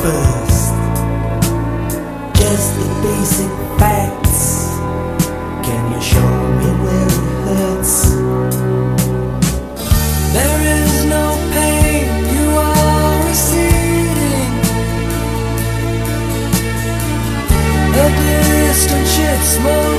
[0.03, 0.73] first.
[2.35, 4.43] Just the basic facts.
[5.65, 7.95] Can you show me where it hurts?
[10.35, 12.05] There is no pain,
[12.35, 14.53] you are receding.
[17.95, 19.92] A distant ship, smoke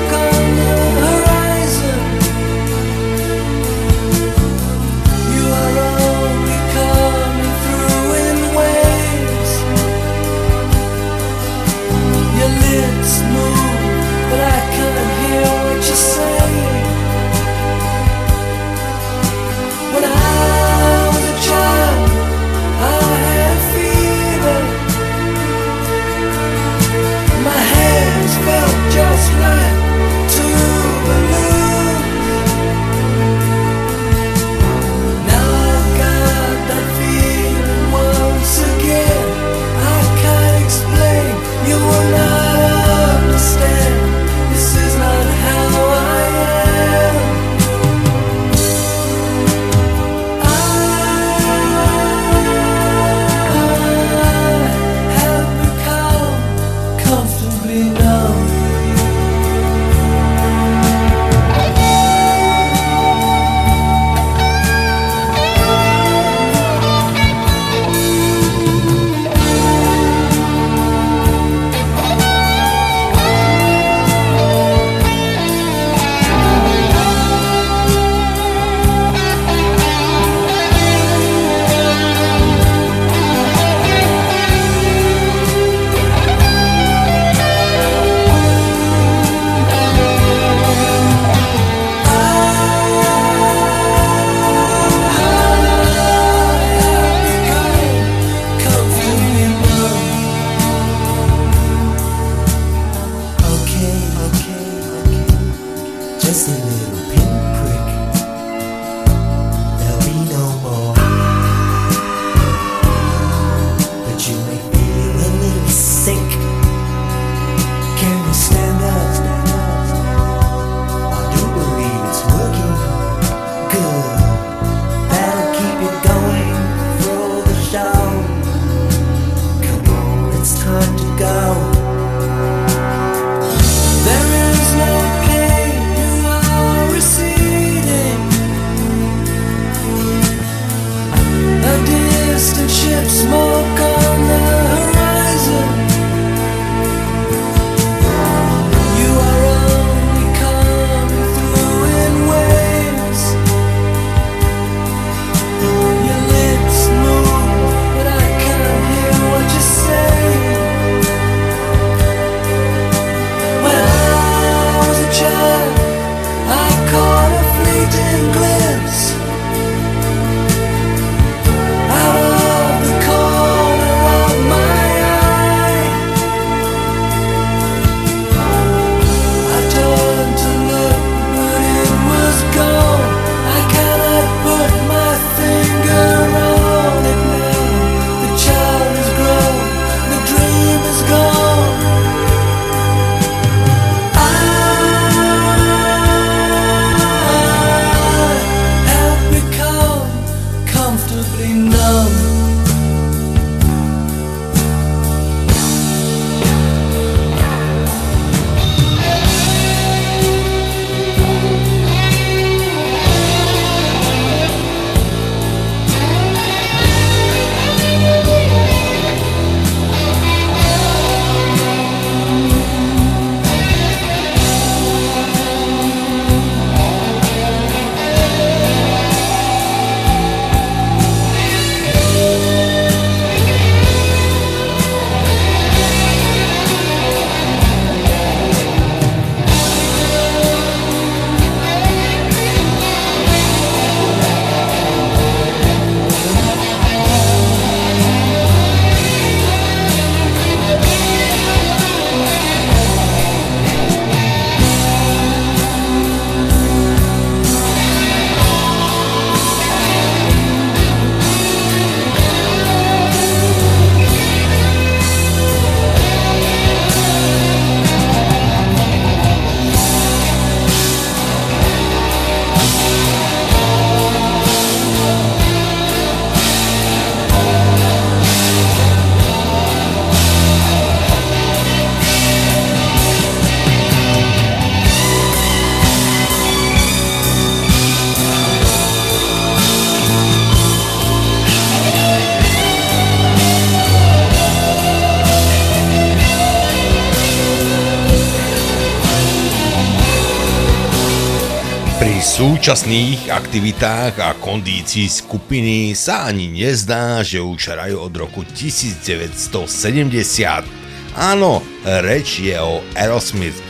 [302.64, 310.64] súčasných aktivitách a kondícii skupiny sa ani nezdá, že už hrajú od roku 1970.
[311.12, 313.60] Áno, reč je o Aerosmith.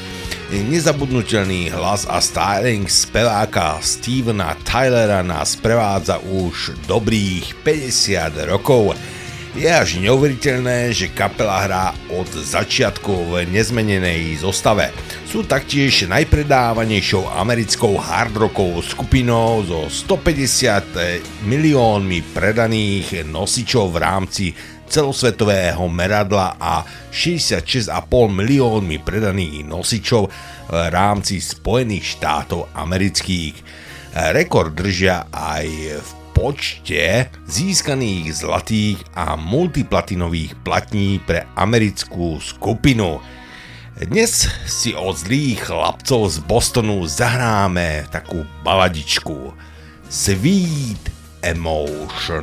[0.55, 8.95] Nezabudnutelný hlas a styling speváka Stevena Tylera nás prevádza už dobrých 50 rokov.
[9.59, 14.95] Je až neuveriteľné, že kapela hrá od začiatku v nezmenenej zostave.
[15.35, 20.94] Sú taktiež najpredávanejšou americkou hardrockovou skupinou so 150
[21.51, 24.44] miliónmi predaných nosičov v rámci
[24.86, 27.90] celosvetového meradla a 66,5
[28.31, 30.31] miliónmi predaných nosičov
[30.70, 33.59] v rámci Spojených štátov amerických.
[34.39, 35.66] Rekord držia aj
[35.98, 43.19] v počte získaných zlatých a multiplatinových platní pre americkú skupinu.
[43.95, 49.55] Dnes si od zlých chlapcov z Bostonu zahráme takú baladičku
[50.11, 52.43] Sweet Emotion.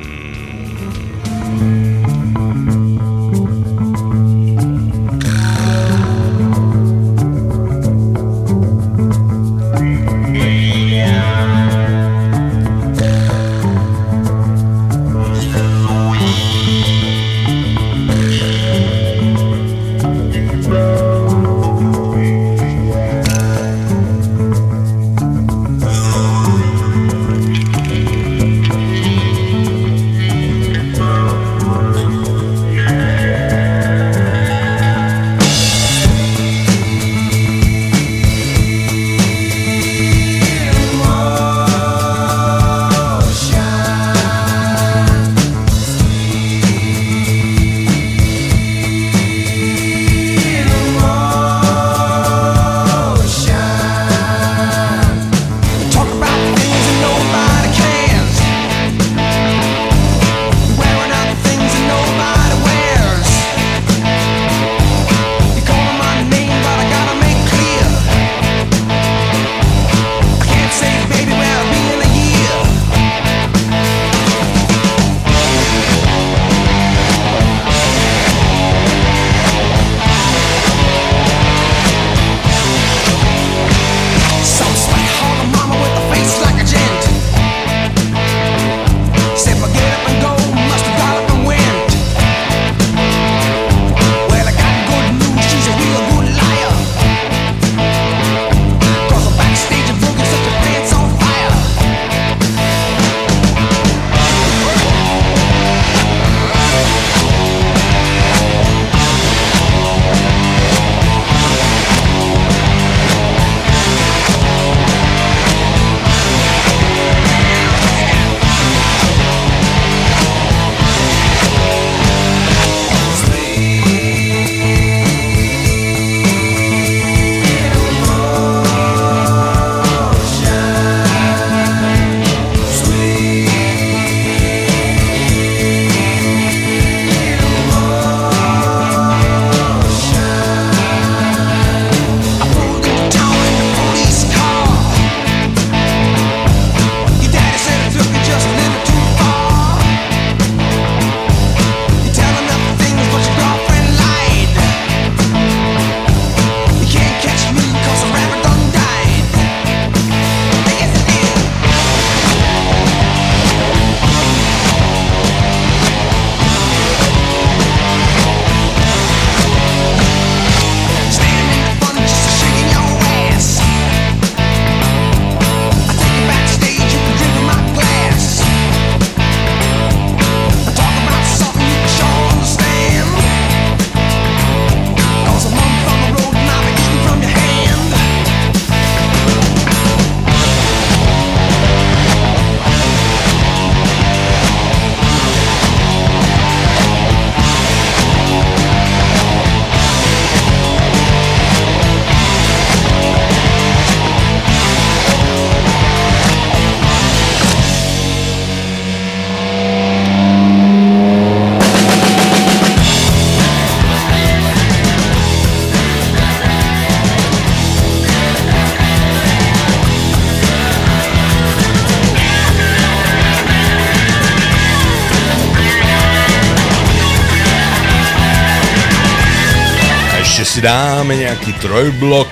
[230.62, 232.30] Dáme nejaký trojblok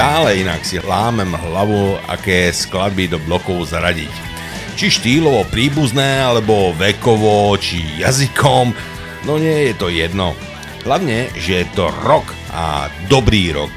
[0.00, 4.14] Stále inak si lámem hlavu, aké skladby do blokov zaradiť.
[4.78, 8.72] Či štýlovo príbuzné, alebo vekovo, či jazykom,
[9.28, 10.32] no nie je to jedno.
[10.88, 12.24] Hlavne, že je to rok
[12.56, 13.74] a dobrý rok.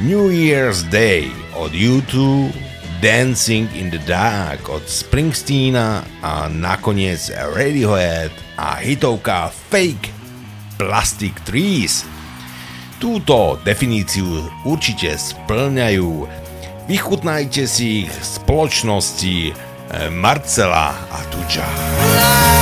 [0.00, 2.56] New Year's Day od YouTube,
[3.04, 10.08] Dancing in the Dark od Springsteena a nakoniec Radiohead a hitovka Fake
[10.80, 12.15] Plastic Trees.
[12.96, 16.24] Túto definíciu určite splňajú.
[16.88, 22.55] Vychutnajte si ich spoločnosti eh, Marcela a Tuča.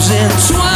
[0.00, 0.69] comes in twice.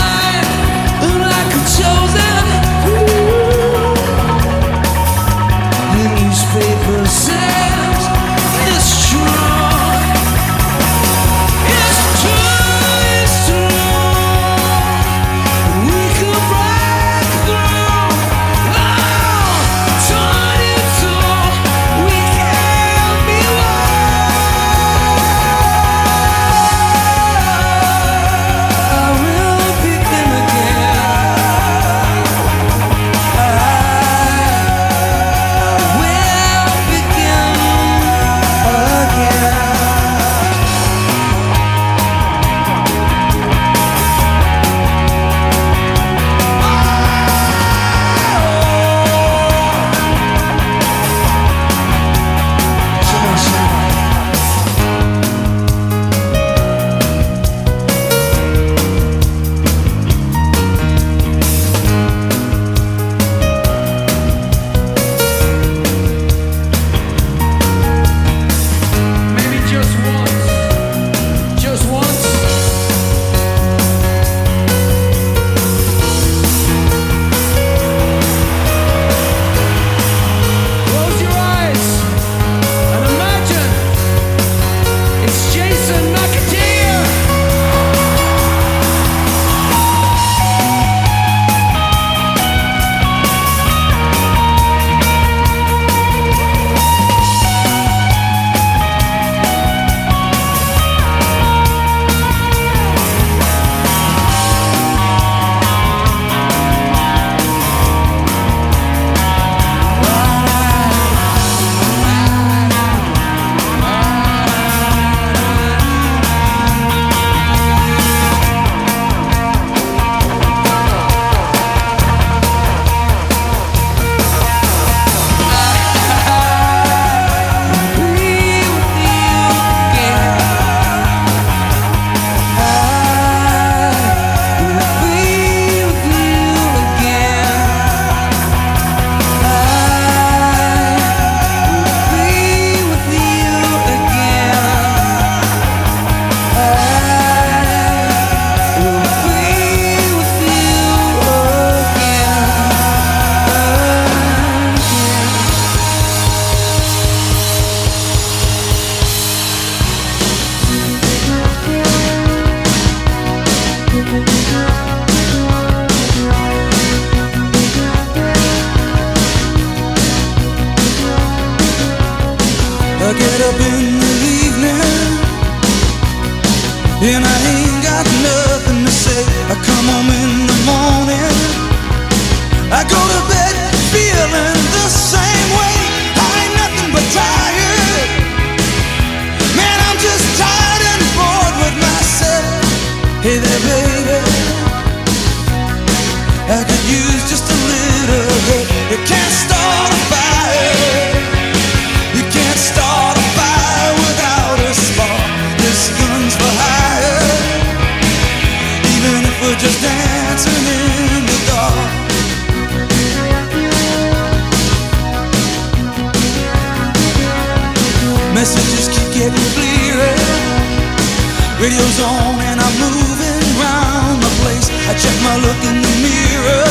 [225.34, 226.70] I look in the mirror.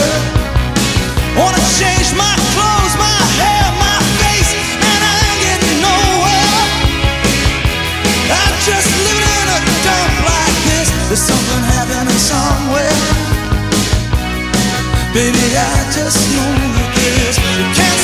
[1.36, 6.64] Wanna change my clothes, my hair, my face, and I ain't getting nowhere.
[8.32, 10.88] I'm just living in a dump like this.
[11.12, 12.96] There's something happening somewhere.
[15.12, 17.36] Baby, I just know you kiss.
[17.60, 18.03] You can't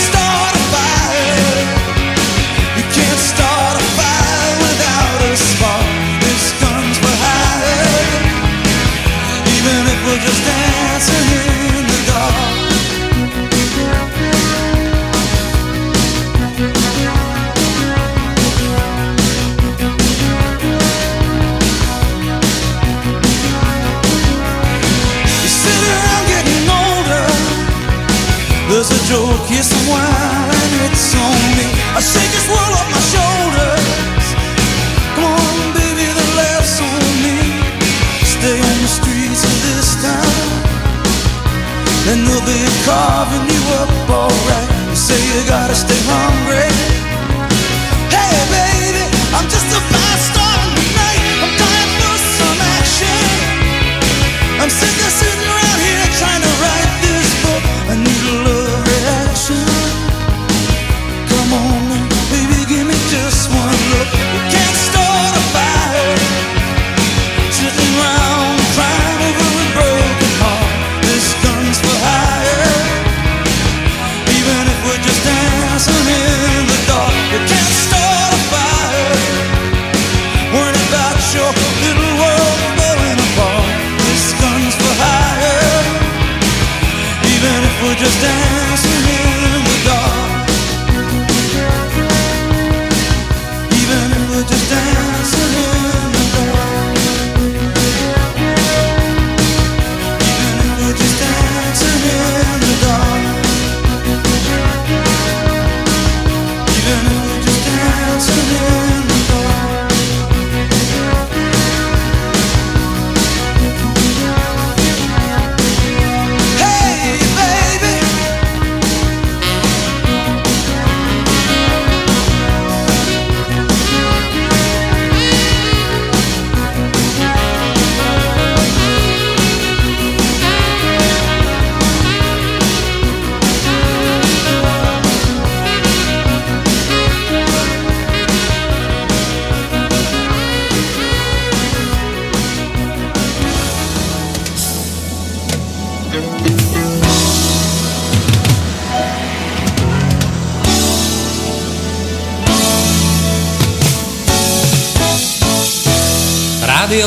[46.10, 46.39] come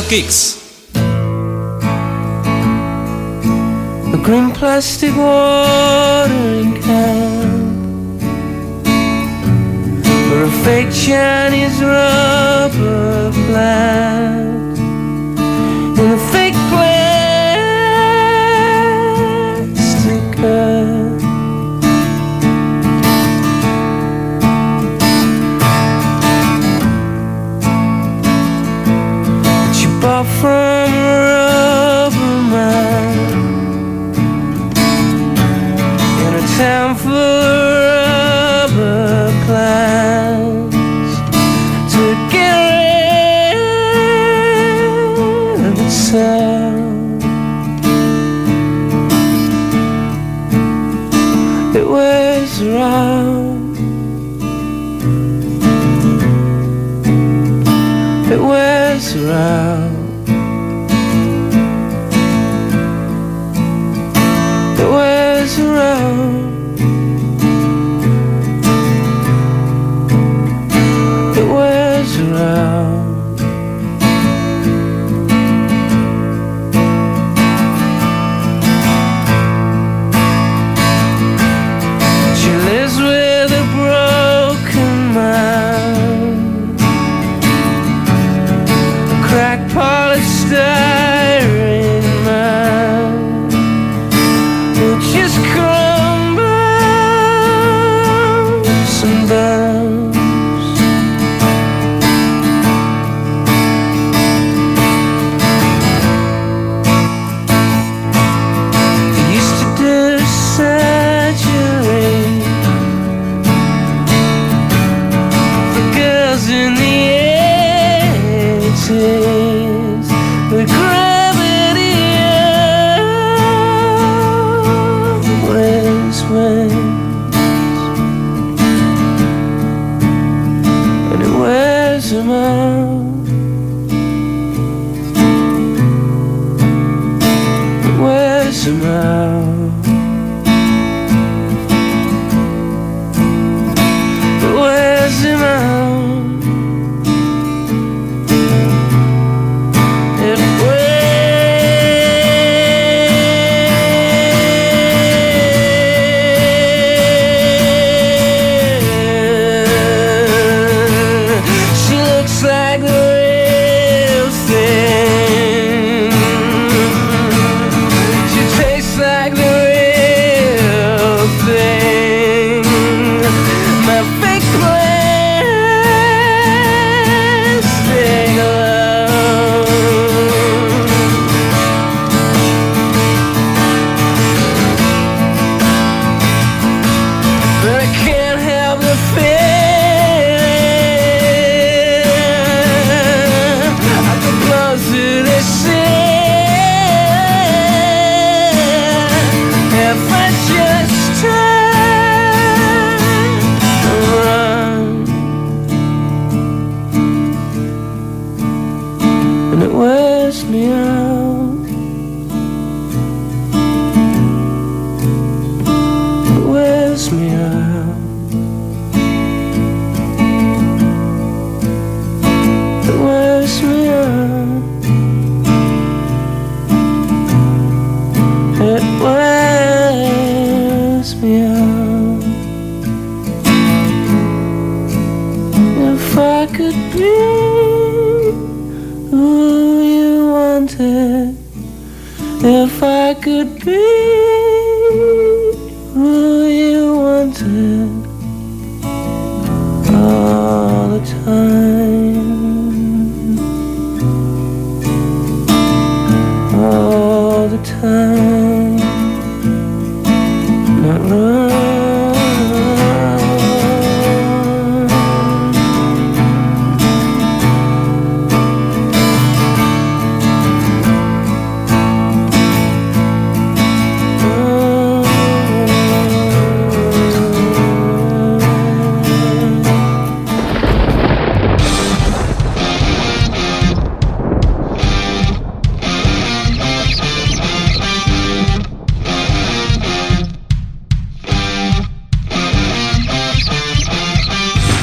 [0.09, 0.59] Kicks.
[4.13, 8.19] A green plastic watering can
[10.29, 12.22] for a fake Chinese rose.
[51.75, 53.77] It wears around.
[58.31, 59.92] It wears around.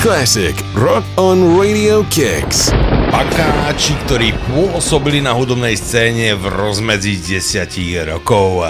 [0.09, 0.57] Classic.
[0.73, 2.73] Rock on Radio Kicks.
[3.13, 8.65] Pakáči, ktorí pôsobili na hudobnej scéne v rozmedzi 10 rokov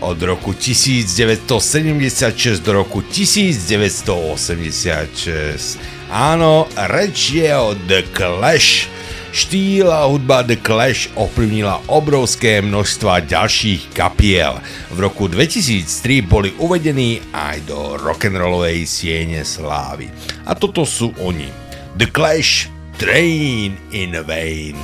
[0.00, 5.76] od roku 1976 do roku 1986.
[6.08, 8.88] Áno, reč je o The Clash
[9.28, 14.56] Štýl a hudba The Clash ovplyvnila obrovské množstva ďalších kapiel.
[14.88, 20.08] V roku 2003 boli uvedení aj do rock'n'rollovej siene slávy.
[20.48, 21.52] A toto sú oni.
[22.00, 24.80] The Clash, Train in Vain.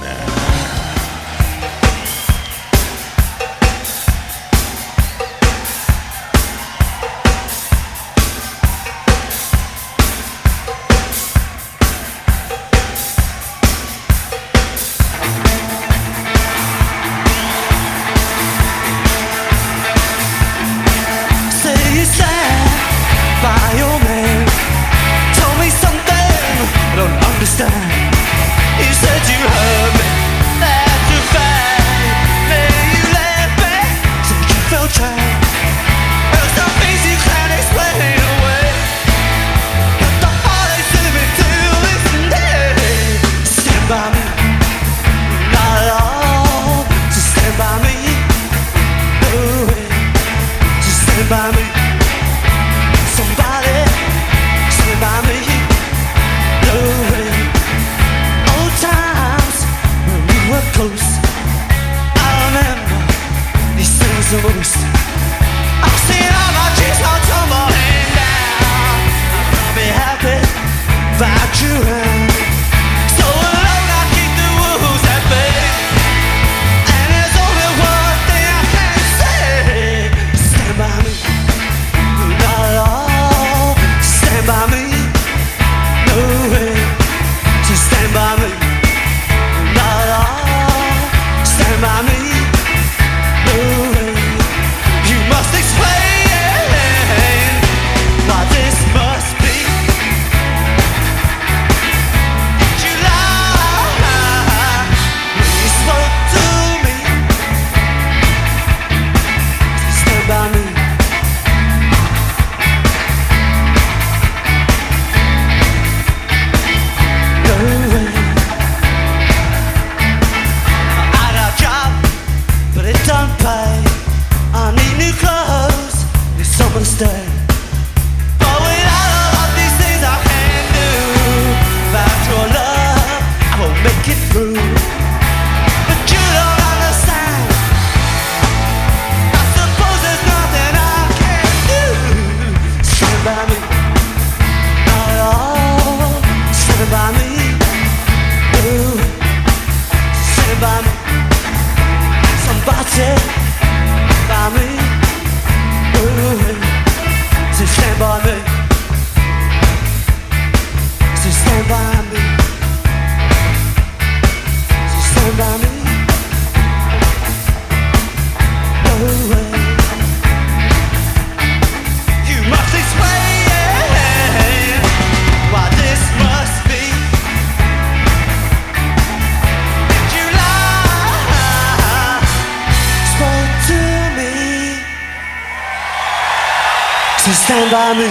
[187.44, 188.08] Stand by me.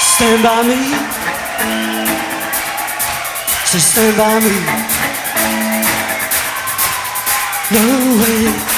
[0.00, 0.80] Stand by me.
[3.66, 4.56] So stand by me.
[7.72, 7.84] No
[8.20, 8.71] way.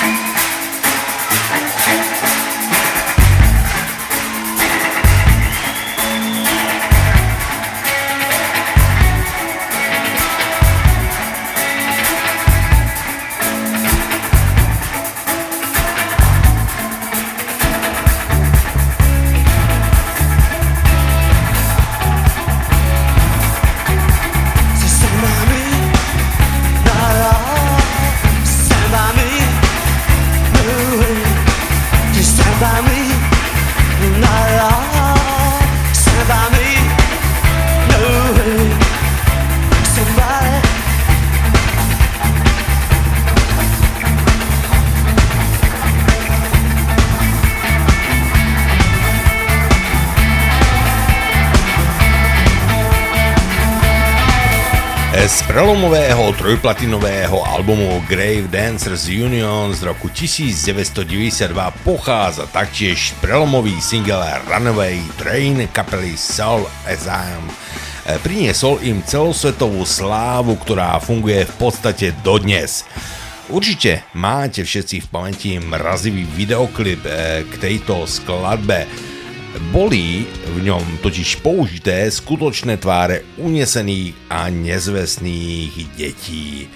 [55.64, 65.64] Prelomového trojplatinového albumu Grave Dancers Union z roku 1992 pochádza taktiež prelomový single Runaway Train
[65.72, 67.48] kapely Soul Asylum.
[67.48, 72.84] E, Priniesol im celosvetovú slávu, ktorá funguje v podstate dodnes.
[73.48, 78.84] Určite máte všetci v pamäti mrazivý videoklip e, k tejto skladbe.
[79.72, 86.70] Boli v ňom totiž použité skutočné tváre unesených a nezvestných detí.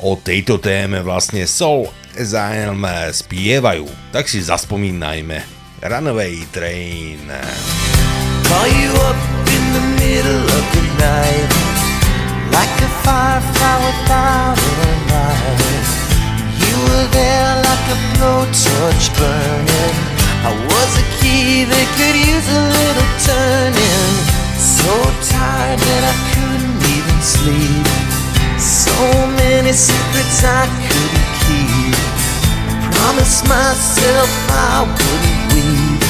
[0.00, 2.80] O tejto téme vlastne Soul Asylum
[3.12, 5.44] spievajú, tak si zaspomínajme.
[5.84, 7.28] Runaway Train.
[8.48, 11.50] Call you up in the middle of the night
[12.54, 15.88] Like a firefly without a light
[16.62, 20.15] You were there like a blowtorch burning
[20.86, 24.14] was a key that could use a little turning
[24.54, 24.94] So
[25.34, 27.86] tired that I couldn't even sleep
[28.54, 28.94] So
[29.42, 31.98] many secrets I couldn't keep
[32.94, 36.06] Promised myself I wouldn't weep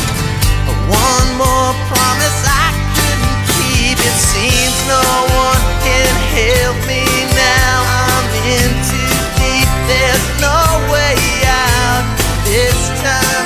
[0.67, 3.97] but one more promise I couldn't keep.
[4.03, 5.07] It seems no
[5.47, 7.07] one can help me
[7.39, 7.87] now.
[8.11, 9.71] I'm in too deep.
[9.87, 10.59] There's no
[10.91, 11.15] way
[11.47, 12.03] out.
[12.51, 13.46] This time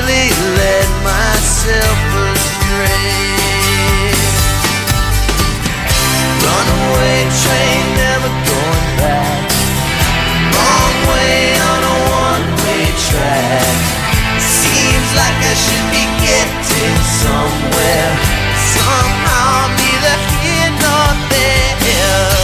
[0.00, 1.98] really led myself
[2.32, 2.88] astray.
[6.40, 9.44] Runaway train, never going back.
[10.56, 11.36] Long way
[11.70, 13.76] on a one-way track.
[14.40, 18.10] Seems like I should be getting somewhere.
[18.72, 22.40] Somehow, I'm neither here nor there.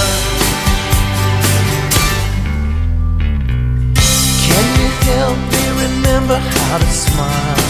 [4.45, 6.56] Can you help me remember?
[6.68, 7.62] How to smile.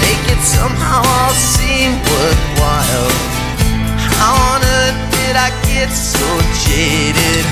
[0.00, 3.12] Make it somehow all seem worthwhile.
[4.16, 6.26] How on earth did I get so
[6.64, 7.44] jaded?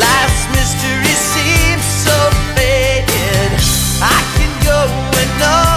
[0.00, 2.16] Life's mystery seems so
[2.56, 3.52] faded.
[4.00, 4.80] I can go
[5.20, 5.71] and know.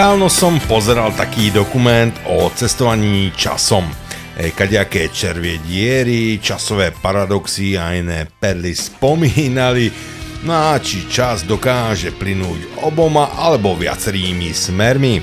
[0.00, 3.84] Nedávno som pozeral taký dokument o cestovaní časom.
[4.32, 9.92] E, Kaďaké červie diery, časové paradoxy a iné perly spomínali,
[10.48, 15.20] no a či čas dokáže plynúť oboma alebo viacerými smermi.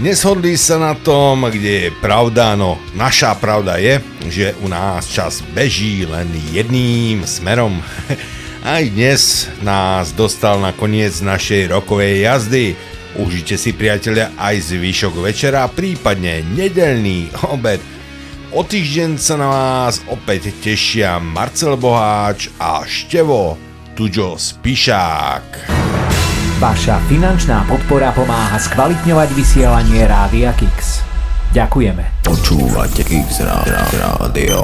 [0.00, 4.00] Neshodli sa na tom, kde je pravda, no naša pravda je,
[4.32, 7.84] že u nás čas beží len jedným smerom.
[8.64, 12.66] Aj dnes nás dostal na koniec našej rokovej jazdy–
[13.18, 17.82] Užite si priatelia aj zvyšok večera, prípadne nedelný obed.
[18.54, 23.58] O týždeň sa na vás opäť tešia Marcel Boháč a Števo
[23.98, 25.66] Tuďo Spišák.
[26.62, 31.02] Vaša finančná podpora pomáha skvalitňovať vysielanie Rádia Kix.
[31.50, 32.22] Ďakujeme.
[32.22, 34.62] Počúvate Kix Rádio.